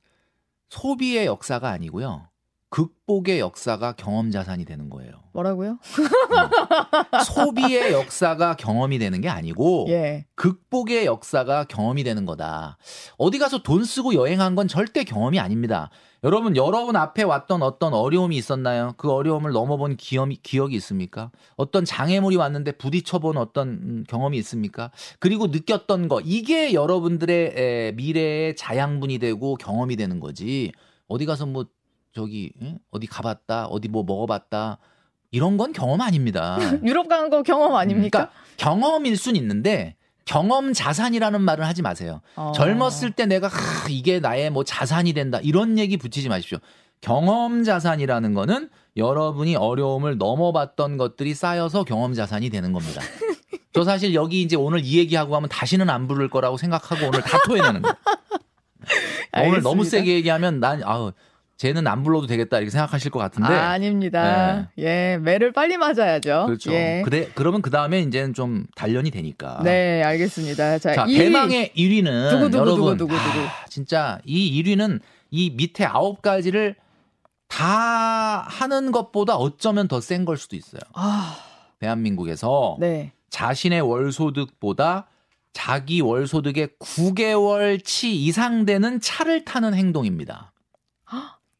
소비의 0.70 1.28
역사가 1.28 1.70
아니고요. 1.70 2.28
극복의 2.70 3.40
역사가 3.40 3.94
경험 3.94 4.32
자산이 4.32 4.64
되는 4.64 4.90
거예요. 4.90 5.12
뭐라고요? 5.34 5.72
음. 5.72 5.80
소비의 7.26 7.94
역사가 7.94 8.56
경험이 8.56 9.00
되는 9.00 9.22
게 9.22 9.30
아니고 9.30 9.88
예. 9.90 10.26
극복의 10.36 11.06
역사가 11.06 11.66
경험이 11.66 12.04
되는 12.04 12.26
거다. 12.26 12.78
어디 13.18 13.40
가서 13.40 13.64
돈 13.64 13.84
쓰고 13.84 14.14
여행한 14.14 14.56
건 14.56 14.68
절대 14.68 15.04
경험이 15.04 15.40
아닙니다. 15.40 15.90
여러분 16.24 16.58
여러분 16.58 16.98
앞에 16.98 17.24
왔던 17.24 17.62
어떤 17.64 17.94
어려움이 17.94 18.36
있었나요? 18.36 18.94
그 18.98 19.10
어려움을 19.10 19.52
넘어본 19.52 19.96
기억이, 19.96 20.38
기억이 20.44 20.76
있습니까? 20.76 21.32
어떤 21.56 21.86
장애물이 21.86 22.36
왔는데 22.36 22.74
부딪혀본 22.74 23.38
어떤 23.38 23.70
음, 23.70 24.04
경험이 24.08 24.38
있습니까? 24.40 24.92
그리고 25.20 25.48
느꼈던 25.48 26.10
거 26.10 26.20
이게 26.20 26.74
여러분들의 26.74 27.54
에, 27.56 27.92
미래의 27.94 28.58
자양분이 28.58 29.18
되고 29.20 29.56
경험이 29.56 29.96
되는 29.96 30.20
거지. 30.20 30.74
어디 31.08 31.26
가서 31.26 31.46
뭐 31.46 31.66
저기 32.14 32.52
응? 32.62 32.80
어디 32.92 33.08
가봤다 33.08 33.68
어디 33.68 33.88
뭐 33.88 34.04
먹어봤다 34.04 34.78
이런 35.32 35.56
건 35.56 35.72
경험 35.72 36.02
아닙니다. 36.02 36.58
유럽 36.84 37.08
간거 37.08 37.44
경험 37.44 37.76
아닙니까? 37.76 38.30
그러니까 38.30 38.34
경험일 38.58 39.16
순 39.16 39.38
있는데 39.38 39.96
경험 40.30 40.74
자산이라는 40.74 41.42
말을 41.42 41.66
하지 41.66 41.82
마세요. 41.82 42.22
어. 42.36 42.52
젊었을 42.56 43.10
때 43.14 43.26
내가 43.26 43.48
하, 43.48 43.90
이게 43.90 44.20
나의 44.20 44.52
뭐 44.52 44.64
자산이 44.64 45.14
된다 45.14 45.40
이런 45.42 45.80
얘기 45.80 45.98
붙이지 45.98 46.30
마십시오. 46.30 46.60
경험 47.02 47.64
자산이라는 47.64 48.36
거는 48.36 48.70
여러분이 48.96 49.56
어려움을 49.56 50.20
넘어봤던 50.20 50.98
것들이 50.98 51.34
쌓여서 51.34 51.84
경험 51.84 52.14
자산이 52.14 52.52
되는 52.52 52.74
겁니다. 52.74 53.02
저 53.74 53.84
사실 53.84 54.14
여기 54.14 54.44
이제 54.44 54.56
오늘 54.56 54.86
이 54.86 55.00
얘기하고 55.00 55.36
하면 55.36 55.50
다시는 55.50 55.90
안 55.90 56.08
부를 56.08 56.30
거라고 56.30 56.58
생각하고 56.58 57.08
오늘 57.08 57.22
다 57.22 57.40
토해내는 57.48 57.82
거예요. 57.82 57.96
오늘 59.48 59.62
너무 59.64 59.84
세게 59.84 60.14
얘기하면 60.14 60.60
난 60.60 60.84
아우 60.84 61.12
쟤는 61.60 61.86
안 61.88 62.04
불러도 62.04 62.26
되겠다 62.26 62.58
이렇게 62.58 62.72
생각하실 62.72 63.12
것 63.12 63.20
같은데 63.20 63.50
아, 63.54 63.78
닙니다 63.78 64.70
네. 64.78 64.84
예, 65.14 65.18
매를 65.18 65.52
빨리 65.52 65.76
맞아야죠. 65.76 66.46
그렇죠. 66.48 66.72
예. 66.72 67.02
그래 67.04 67.28
그러면 67.36 67.62
그 67.62 67.70
다음에 67.70 68.00
이제는 68.00 68.34
좀 68.34 68.66
단련이 68.76 69.12
되니까. 69.12 69.60
네, 69.64 70.02
알겠습니다. 70.02 70.80
자, 70.80 70.94
자 70.96 71.06
1위. 71.06 71.18
대망의 71.18 71.74
1위는 71.76 72.30
두구, 72.32 72.50
두구, 72.50 72.58
여러분 72.58 72.98
두구. 72.98 73.14
아, 73.14 73.66
진짜 73.68 74.20
이 74.26 74.64
1위는 74.64 75.02
이 75.32 75.50
밑에 75.50 75.84
아홉 75.84 76.22
가지를 76.22 76.76
다 77.50 78.46
하는 78.48 78.92
것보다 78.94 79.36
어쩌면 79.36 79.90
더 79.90 80.00
센 80.00 80.24
걸 80.24 80.38
수도 80.38 80.56
있어요. 80.56 80.80
아. 80.94 81.38
대한민국에서 81.80 82.78
네. 82.80 83.12
자신의 83.30 83.82
월소득보다 83.82 85.08
자기 85.52 86.00
월소득의 86.00 86.70
9개월치 86.80 88.06
이상 88.06 88.66
되는 88.66 89.02
차를 89.02 89.44
타는 89.44 89.74
행동입니다. 89.74 90.49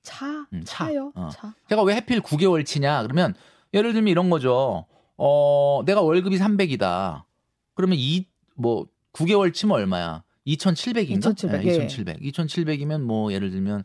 차? 0.10 0.48
음, 0.54 0.62
차요? 0.66 1.12
어. 1.16 1.30
차. 1.32 1.54
제가 1.70 1.84
왜 1.84 1.96
해필 1.96 2.22
9개월 2.22 2.66
치냐? 2.66 3.04
그러면 3.04 3.34
예를 3.74 3.94
들면 3.94 4.08
이런 4.10 4.30
거죠. 4.30 4.86
어, 5.18 5.82
내가 5.86 6.02
월급이 6.02 6.38
300이다. 6.38 7.24
그러면 7.76 7.98
이 8.00 8.26
뭐 8.56 8.88
9개월 9.14 9.54
치면 9.54 9.76
얼마야? 9.78 10.24
2,700인가? 10.46 11.18
2,700. 11.32 11.62
네, 11.64 11.72
2,700. 11.86 12.20
2,700이면 12.22 13.02
뭐 13.04 13.32
예를 13.32 13.52
들면 13.52 13.84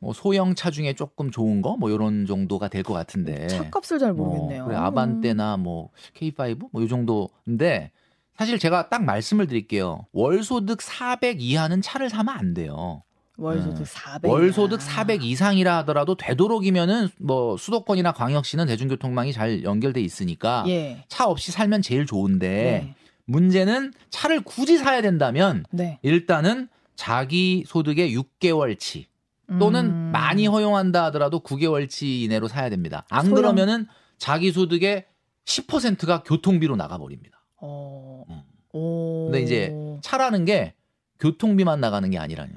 뭐 0.00 0.12
소형 0.12 0.54
차 0.56 0.70
중에 0.72 0.94
조금 0.94 1.30
좋은 1.30 1.62
거 1.62 1.76
뭐 1.76 1.90
요런 1.92 2.26
정도가 2.26 2.66
될 2.68 2.82
것 2.82 2.94
같은데. 2.94 3.46
차값을 3.46 3.98
잘뭐 4.00 4.26
모르겠네요. 4.26 4.62
뭐, 4.62 4.68
그래 4.68 4.76
아반떼나 4.78 5.58
뭐 5.58 5.90
K5 6.16 6.70
뭐 6.72 6.82
요 6.82 6.88
정도인데 6.88 7.92
사실 8.36 8.58
제가 8.58 8.88
딱 8.88 9.04
말씀을 9.04 9.46
드릴게요. 9.46 10.06
월 10.12 10.42
소득 10.42 10.82
400 10.82 11.40
이하는 11.40 11.80
차를 11.80 12.10
사면 12.10 12.34
안 12.36 12.54
돼요. 12.54 13.02
월소득 13.38 13.86
400. 13.86 14.30
월소득 14.30 14.82
400 14.82 15.22
이상이라 15.22 15.78
하더라도 15.78 16.16
되도록이면은 16.16 17.08
뭐 17.18 17.56
수도권이나 17.56 18.12
광역시는 18.12 18.66
대중교통망이 18.66 19.32
잘 19.32 19.62
연결돼 19.62 20.00
있으니까 20.00 20.64
예. 20.66 21.04
차 21.08 21.26
없이 21.26 21.52
살면 21.52 21.82
제일 21.82 22.04
좋은데 22.04 22.48
네. 22.48 22.94
문제는 23.26 23.92
차를 24.10 24.40
굳이 24.40 24.76
사야 24.76 25.00
된다면 25.02 25.64
네. 25.70 25.98
일단은 26.02 26.68
자기 26.96 27.64
소득의 27.66 28.16
6개월치 28.16 29.06
또는 29.60 29.86
음. 29.86 30.10
많이 30.12 30.46
허용한다 30.46 31.04
하더라도 31.06 31.40
9개월치 31.40 32.22
이내로 32.24 32.48
사야 32.48 32.68
됩니다. 32.68 33.06
안 33.08 33.26
소형. 33.26 33.36
그러면은 33.36 33.86
자기 34.18 34.50
소득의 34.50 35.06
10%가 35.44 36.22
교통비로 36.24 36.76
나가 36.76 36.98
버립니다. 36.98 37.44
어. 37.60 38.24
음. 38.28 38.42
근데 39.30 39.40
이제 39.42 39.72
차라는 40.02 40.44
게 40.44 40.74
교통비만 41.20 41.80
나가는 41.80 42.08
게 42.10 42.18
아니라는 42.18 42.52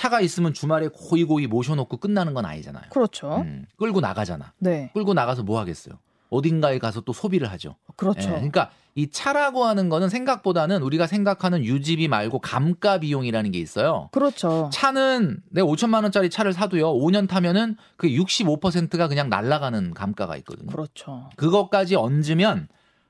차가 0.00 0.22
있으면 0.22 0.54
주말에 0.54 0.88
고이 0.88 1.24
고이 1.24 1.46
모셔놓고 1.46 1.98
끝나는 1.98 2.32
건 2.32 2.46
아니잖아요. 2.46 2.84
그렇죠. 2.88 3.42
음, 3.42 3.66
끌고 3.76 4.00
나가잖아. 4.00 4.54
네. 4.58 4.90
끌고 4.94 5.12
나가서 5.12 5.42
뭐 5.42 5.60
하겠어요? 5.60 5.98
어딘가에 6.30 6.78
가서 6.78 7.02
또 7.02 7.12
소비를 7.12 7.50
하죠. 7.50 7.76
그렇죠. 7.96 8.30
예, 8.30 8.34
그러니까 8.34 8.70
이 8.94 9.10
차라고 9.10 9.64
하는 9.66 9.90
거는 9.90 10.08
생각보다는 10.08 10.80
우리가 10.82 11.06
생각하는 11.06 11.66
유지비 11.66 12.08
말고 12.08 12.38
감가 12.38 12.96
비용이라는 13.00 13.50
게 13.50 13.58
있어요. 13.58 14.08
그렇죠. 14.12 14.70
차는 14.72 15.42
내가 15.50 15.66
5천만 15.66 16.02
원짜리 16.02 16.30
차를 16.30 16.54
사도요. 16.54 16.94
5년 16.94 17.28
타면은 17.28 17.76
그 17.98 18.08
65%가 18.08 19.06
그냥 19.06 19.28
날아가는 19.28 19.92
감가가 19.92 20.34
있거든요. 20.38 20.70
그렇죠. 20.70 21.28
그것까지 21.36 21.96
얹으면 21.96 22.68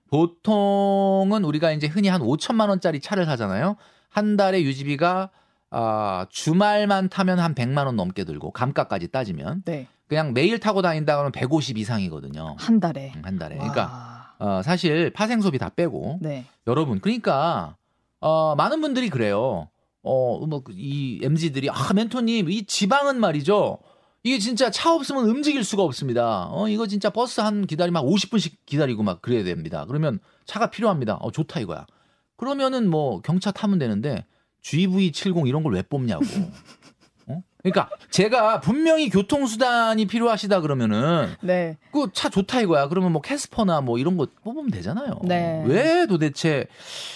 보통은 0.09 1.45
우리가 1.45 1.71
이제 1.71 1.87
흔히 1.87 2.09
한 2.09 2.21
5천만 2.21 2.69
원짜리 2.69 2.99
차를 2.99 3.27
사잖아요. 3.27 3.77
한 4.09 4.37
달에 4.37 4.63
유지비가 4.63 5.31
아, 5.71 6.27
주말만 6.31 7.09
타면 7.09 7.39
한 7.39 7.55
100만 7.55 7.87
원 7.87 7.97
넘게 7.97 8.25
들고 8.25 8.51
감가까지 8.51 9.09
따지면 9.09 9.63
네. 9.65 9.87
그냥 10.09 10.33
매일 10.35 10.59
타고 10.59 10.83
다닌다 10.83 11.15
그러면 11.15 11.31
150 11.33 11.79
이상이거든요. 11.79 12.57
한 12.59 12.81
달에. 12.81 13.13
음, 13.17 13.23
한 13.25 13.39
달에. 13.39 13.57
와. 13.57 13.61
그러니까 13.71 14.35
어, 14.39 14.63
사실 14.63 15.13
파생 15.13 15.41
소비 15.41 15.59
다 15.59 15.69
빼고 15.69 16.19
네. 16.21 16.45
여러분 16.67 17.01
그러니까 17.01 17.77
어, 18.21 18.55
많은 18.57 18.81
분들이 18.81 19.09
그래요. 19.11 19.69
어, 20.03 20.47
뭐 20.47 20.63
이 20.71 21.21
MZ들이 21.23 21.71
아, 21.71 21.93
멘토님 21.95 22.51
이 22.51 22.65
지방은 22.65 23.21
말이죠. 23.21 23.79
이게 24.23 24.39
진짜 24.39 24.71
차 24.71 24.93
없으면 24.93 25.25
움직일 25.27 25.63
수가 25.63 25.83
없습니다. 25.85 26.49
어, 26.51 26.69
이거 26.69 26.87
진짜 26.87 27.09
버스 27.11 27.41
한 27.41 27.67
기다리면 27.67 28.05
50분씩 28.05 28.53
기다리고 28.67 29.03
막 29.03 29.23
그래야 29.23 29.45
됩니다. 29.45 29.85
그러면 29.87 30.19
차가 30.45 30.69
필요합니다. 30.71 31.15
어, 31.17 31.31
좋다 31.31 31.61
이거야. 31.61 31.87
그러면은 32.37 32.89
뭐 32.91 33.21
경차 33.21 33.51
타면 33.51 33.79
되는데 33.79 34.25
GV70 34.63 35.47
이런 35.49 35.63
걸 35.63 35.75
왜 35.75 35.83
뽑냐고. 35.83 36.25
어? 37.27 37.43
그러니까 37.63 37.91
제가 38.11 38.61
분명히 38.61 39.09
교통수단이 39.11 40.07
필요하시다 40.07 40.61
그러면은 40.63 41.29
네. 41.43 41.77
그 41.93 42.09
차 42.13 42.29
좋다 42.29 42.61
이거야. 42.63 42.89
그러면 42.89 43.13
뭐 43.13 43.21
캐스퍼나 43.23 43.83
뭐 43.83 43.99
이런 43.99 44.17
거 44.17 44.27
뽑으면 44.43 44.71
되잖아요. 44.71 45.21
네. 45.25 45.63
왜 45.67 46.07
도대체 46.07 46.67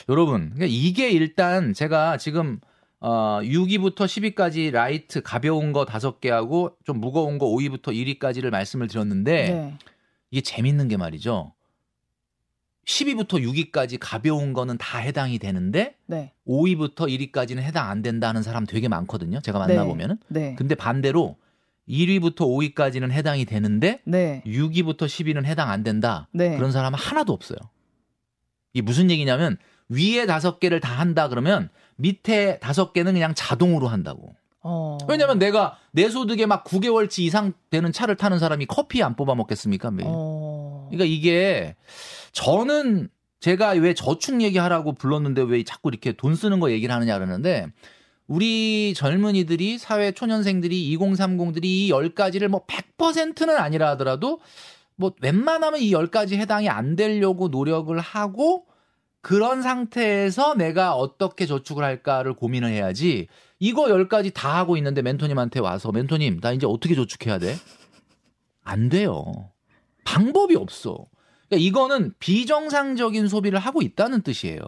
여러분 0.08 0.52
그러니까 0.54 0.66
이게 0.68 1.10
일단 1.10 1.72
제가 1.72 2.16
지금 2.18 2.60
어, 3.00 3.40
6위부터 3.42 3.96
10위까지 4.06 4.70
라이트 4.70 5.20
가벼운 5.22 5.72
거 5.72 5.84
5개 5.84 6.28
하고 6.30 6.76
좀 6.84 7.00
무거운 7.00 7.38
거 7.38 7.46
5위부터 7.46 7.88
1위까지를 7.88 8.50
말씀을 8.50 8.86
드렸는데 8.88 9.50
네. 9.50 9.74
이게 10.30 10.40
재밌는 10.40 10.88
게 10.88 10.96
말이죠. 10.96 11.53
10위부터 12.84 13.42
6위까지 13.42 13.98
가벼운 14.00 14.52
거는 14.52 14.78
다 14.78 14.98
해당이 14.98 15.38
되는데 15.38 15.96
네. 16.06 16.32
5위부터 16.46 17.08
1위까지는 17.08 17.60
해당 17.60 17.88
안 17.88 18.02
된다는 18.02 18.42
사람 18.42 18.66
되게 18.66 18.88
많거든요. 18.88 19.40
제가 19.40 19.58
만나 19.58 19.84
보면은. 19.84 20.18
네. 20.28 20.50
네. 20.50 20.54
근데 20.54 20.74
반대로 20.74 21.36
1위부터 21.88 22.40
5위까지는 22.40 23.10
해당이 23.10 23.44
되는데 23.44 24.00
네. 24.04 24.42
6위부터 24.46 25.06
10위는 25.06 25.44
해당 25.44 25.70
안 25.70 25.82
된다. 25.82 26.28
네. 26.32 26.56
그런 26.56 26.72
사람은 26.72 26.98
하나도 26.98 27.32
없어요. 27.32 27.58
이게 28.72 28.82
무슨 28.82 29.10
얘기냐면 29.10 29.56
위에 29.88 30.26
다섯 30.26 30.60
개를 30.60 30.80
다 30.80 30.92
한다 30.92 31.28
그러면 31.28 31.68
밑에 31.96 32.58
다섯 32.58 32.92
개는 32.92 33.12
그냥 33.12 33.34
자동으로 33.34 33.88
한다고. 33.88 34.34
어. 34.64 34.96
왜냐면 35.08 35.38
내가 35.38 35.76
내 35.92 36.08
소득에 36.08 36.46
막 36.46 36.64
9개월치 36.64 37.20
이상 37.20 37.52
되는 37.70 37.92
차를 37.92 38.16
타는 38.16 38.38
사람이 38.38 38.66
커피 38.66 39.02
안 39.02 39.14
뽑아 39.14 39.34
먹겠습니까? 39.34 39.90
매일. 39.90 40.08
어. 40.10 40.88
그러니까 40.90 41.04
이게 41.04 41.76
저는 42.32 43.10
제가 43.40 43.70
왜 43.72 43.92
저축 43.92 44.40
얘기하라고 44.40 44.94
불렀는데 44.94 45.42
왜 45.42 45.62
자꾸 45.64 45.90
이렇게 45.90 46.12
돈 46.12 46.34
쓰는 46.34 46.60
거 46.60 46.70
얘기를 46.70 46.94
하느냐 46.94 47.14
그러는데 47.18 47.66
우리 48.26 48.94
젊은이들이 48.96 49.76
사회 49.76 50.12
초년생들이 50.12 50.96
2030들이 50.96 51.64
이 51.64 51.90
10가지를 51.90 52.48
뭐 52.48 52.64
100%는 52.64 53.58
아니라 53.58 53.90
하더라도 53.90 54.40
뭐 54.96 55.12
웬만하면 55.20 55.80
이 55.80 55.90
10가지 55.90 56.36
해당이 56.36 56.70
안 56.70 56.96
되려고 56.96 57.48
노력을 57.48 57.98
하고 58.00 58.64
그런 59.24 59.62
상태에서 59.62 60.54
내가 60.54 60.94
어떻게 60.94 61.46
저축을 61.46 61.82
할까를 61.82 62.34
고민을 62.34 62.68
해야지 62.68 63.26
이거 63.58 63.86
10가지 63.86 64.30
다 64.34 64.54
하고 64.54 64.76
있는데 64.76 65.00
멘토님한테 65.00 65.60
와서 65.60 65.90
멘토님 65.92 66.40
나 66.40 66.52
이제 66.52 66.66
어떻게 66.66 66.94
저축해야 66.94 67.38
돼? 67.38 67.56
안 68.62 68.90
돼요. 68.90 69.24
방법이 70.04 70.56
없어. 70.56 71.06
그러니까 71.48 71.66
이거는 71.66 72.12
비정상적인 72.18 73.28
소비를 73.28 73.58
하고 73.58 73.80
있다는 73.80 74.20
뜻이에요. 74.20 74.60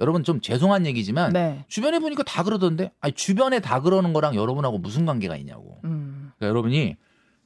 여러분 0.00 0.24
좀 0.24 0.40
죄송한 0.40 0.86
얘기지만 0.86 1.34
네. 1.34 1.62
주변에 1.68 1.98
보니까 1.98 2.22
다 2.22 2.42
그러던데 2.44 2.92
아니 2.98 3.12
주변에 3.12 3.60
다 3.60 3.82
그러는 3.82 4.14
거랑 4.14 4.34
여러분하고 4.34 4.78
무슨 4.78 5.04
관계가 5.04 5.36
있냐고. 5.36 5.80
음. 5.84 6.32
그러니까 6.38 6.48
여러분이 6.48 6.96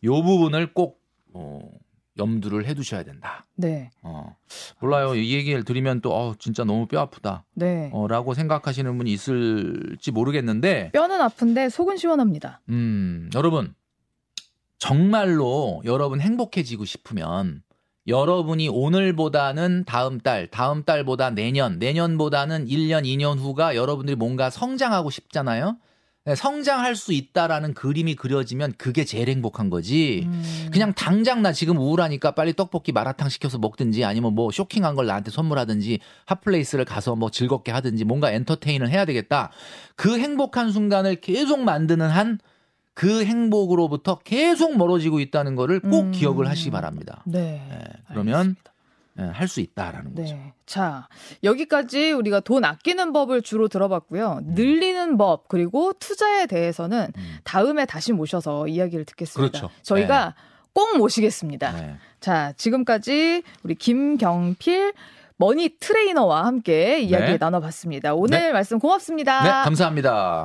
요 0.05 0.23
부분을 0.23 0.73
꼭 0.75 1.01
어, 1.35 1.59
염두를 2.19 2.67
해두셔야 2.67 3.03
된다. 3.03 3.47
네. 3.55 3.91
어, 4.03 4.37
몰라요. 4.81 5.15
이 5.15 5.35
얘기를 5.35 5.65
드리면 5.65 6.01
또 6.01 6.15
어, 6.15 6.35
진짜 6.39 6.65
너무 6.65 6.87
뼈 6.87 7.01
아프다. 7.01 7.45
네. 7.55 7.91
어, 7.93 8.07
라고 8.09 8.35
생각하시는 8.35 8.97
분이 8.99 9.13
있을지 9.13 10.11
모르겠는데 10.11 10.91
뼈는 10.93 11.21
아픈데 11.21 11.69
속은 11.69 11.97
시원합니다. 11.97 12.61
음, 12.69 13.31
여러분 13.35 13.75
정말로 14.79 15.83
여러분 15.85 16.21
행복해지고 16.21 16.85
싶으면 16.85 17.63
여러분이 18.09 18.69
오늘보다는 18.69 19.85
다음 19.85 20.21
달, 20.21 20.47
다음 20.47 20.85
달보다 20.85 21.31
내년, 21.31 21.79
내년보다는 21.79 22.67
1년, 22.67 23.05
2년 23.05 23.39
후가 23.39 23.75
여러분들이 23.75 24.15
뭔가 24.15 24.49
성장하고 24.49 25.11
싶잖아요. 25.11 25.77
네, 26.27 26.35
성장할 26.35 26.97
수 26.97 27.13
있다라는 27.13 27.73
그림이 27.73 28.17
그려지면 28.17 28.75
그게 28.77 29.05
제일 29.05 29.29
행복한 29.29 29.71
거지. 29.71 30.25
음. 30.27 30.69
그냥 30.73 30.93
당장 30.93 31.41
나 31.41 31.53
지금 31.53 31.79
우울하니까 31.79 32.33
빨리 32.33 32.53
떡볶이 32.53 32.93
마라탕 32.93 33.29
시켜서 33.29 33.59
먹든지 33.59 34.05
아니면 34.05 34.35
뭐 34.35 34.51
쇼킹한 34.51 34.95
걸 34.97 35.07
나한테 35.07 35.31
선물하든지 35.31 36.01
핫플레이스를 36.27 36.85
가서 36.85 37.17
뭐 37.17 37.31
즐겁게 37.31 37.73
하든지 37.73 38.05
뭔가 38.05 38.31
엔터테인을 38.33 38.91
해야 38.91 39.05
되겠다. 39.05 39.51
그 39.95 40.19
행복한 40.19 40.73
순간을 40.73 41.17
계속 41.23 41.61
만드는 41.61 42.09
한 42.09 42.39
그 42.97 43.27
행복으로부터 43.27 44.19
계속 44.25 44.79
멀어지고 44.79 45.21
있다는 45.21 45.55
거를 45.55 45.81
꼭 45.81 46.07
음. 46.07 46.13
기억을 46.13 46.49
하시기 46.49 46.71
바랍니다. 46.71 47.23
네. 47.27 47.63
네. 47.69 47.85
그러면 48.09 48.57
네, 48.65 48.71
할 49.19 49.49
수 49.49 49.61
있다라는 49.61 50.15
네. 50.15 50.23
거죠. 50.23 50.39
자, 50.67 51.09
여기까지 51.43 52.13
우리가 52.13 52.41
돈 52.41 52.65
아끼는 52.65 53.13
법을 53.13 53.43
주로 53.43 53.69
들어봤고요. 53.69 54.41
음. 54.43 54.55
늘리는 54.55 55.17
법, 55.17 55.49
그리고 55.49 55.93
투자에 55.95 56.47
대해서는 56.47 57.09
음. 57.17 57.39
다음에 57.45 57.87
다시 57.87 58.13
모셔서 58.13 58.69
이야기를 58.69 59.05
듣겠습니다. 59.05 59.59
그렇죠. 59.59 59.75
저희가 59.83 60.27
네. 60.27 60.33
꼭 60.73 60.99
모시겠습니다. 60.99 61.73
네. 61.73 61.97
자, 62.21 62.53
지금까지 62.57 63.43
우리 63.63 63.75
김경필 63.75 64.93
머니 65.39 65.71
트레이너와 65.79 66.47
함께 66.47 67.01
이야기 67.01 67.33
네. 67.33 67.37
나눠봤습니다. 67.39 68.15
오늘 68.15 68.53
말씀 68.53 68.79
고맙습니다. 68.79 69.43
네, 69.43 69.51
감사합니다. 69.65 70.45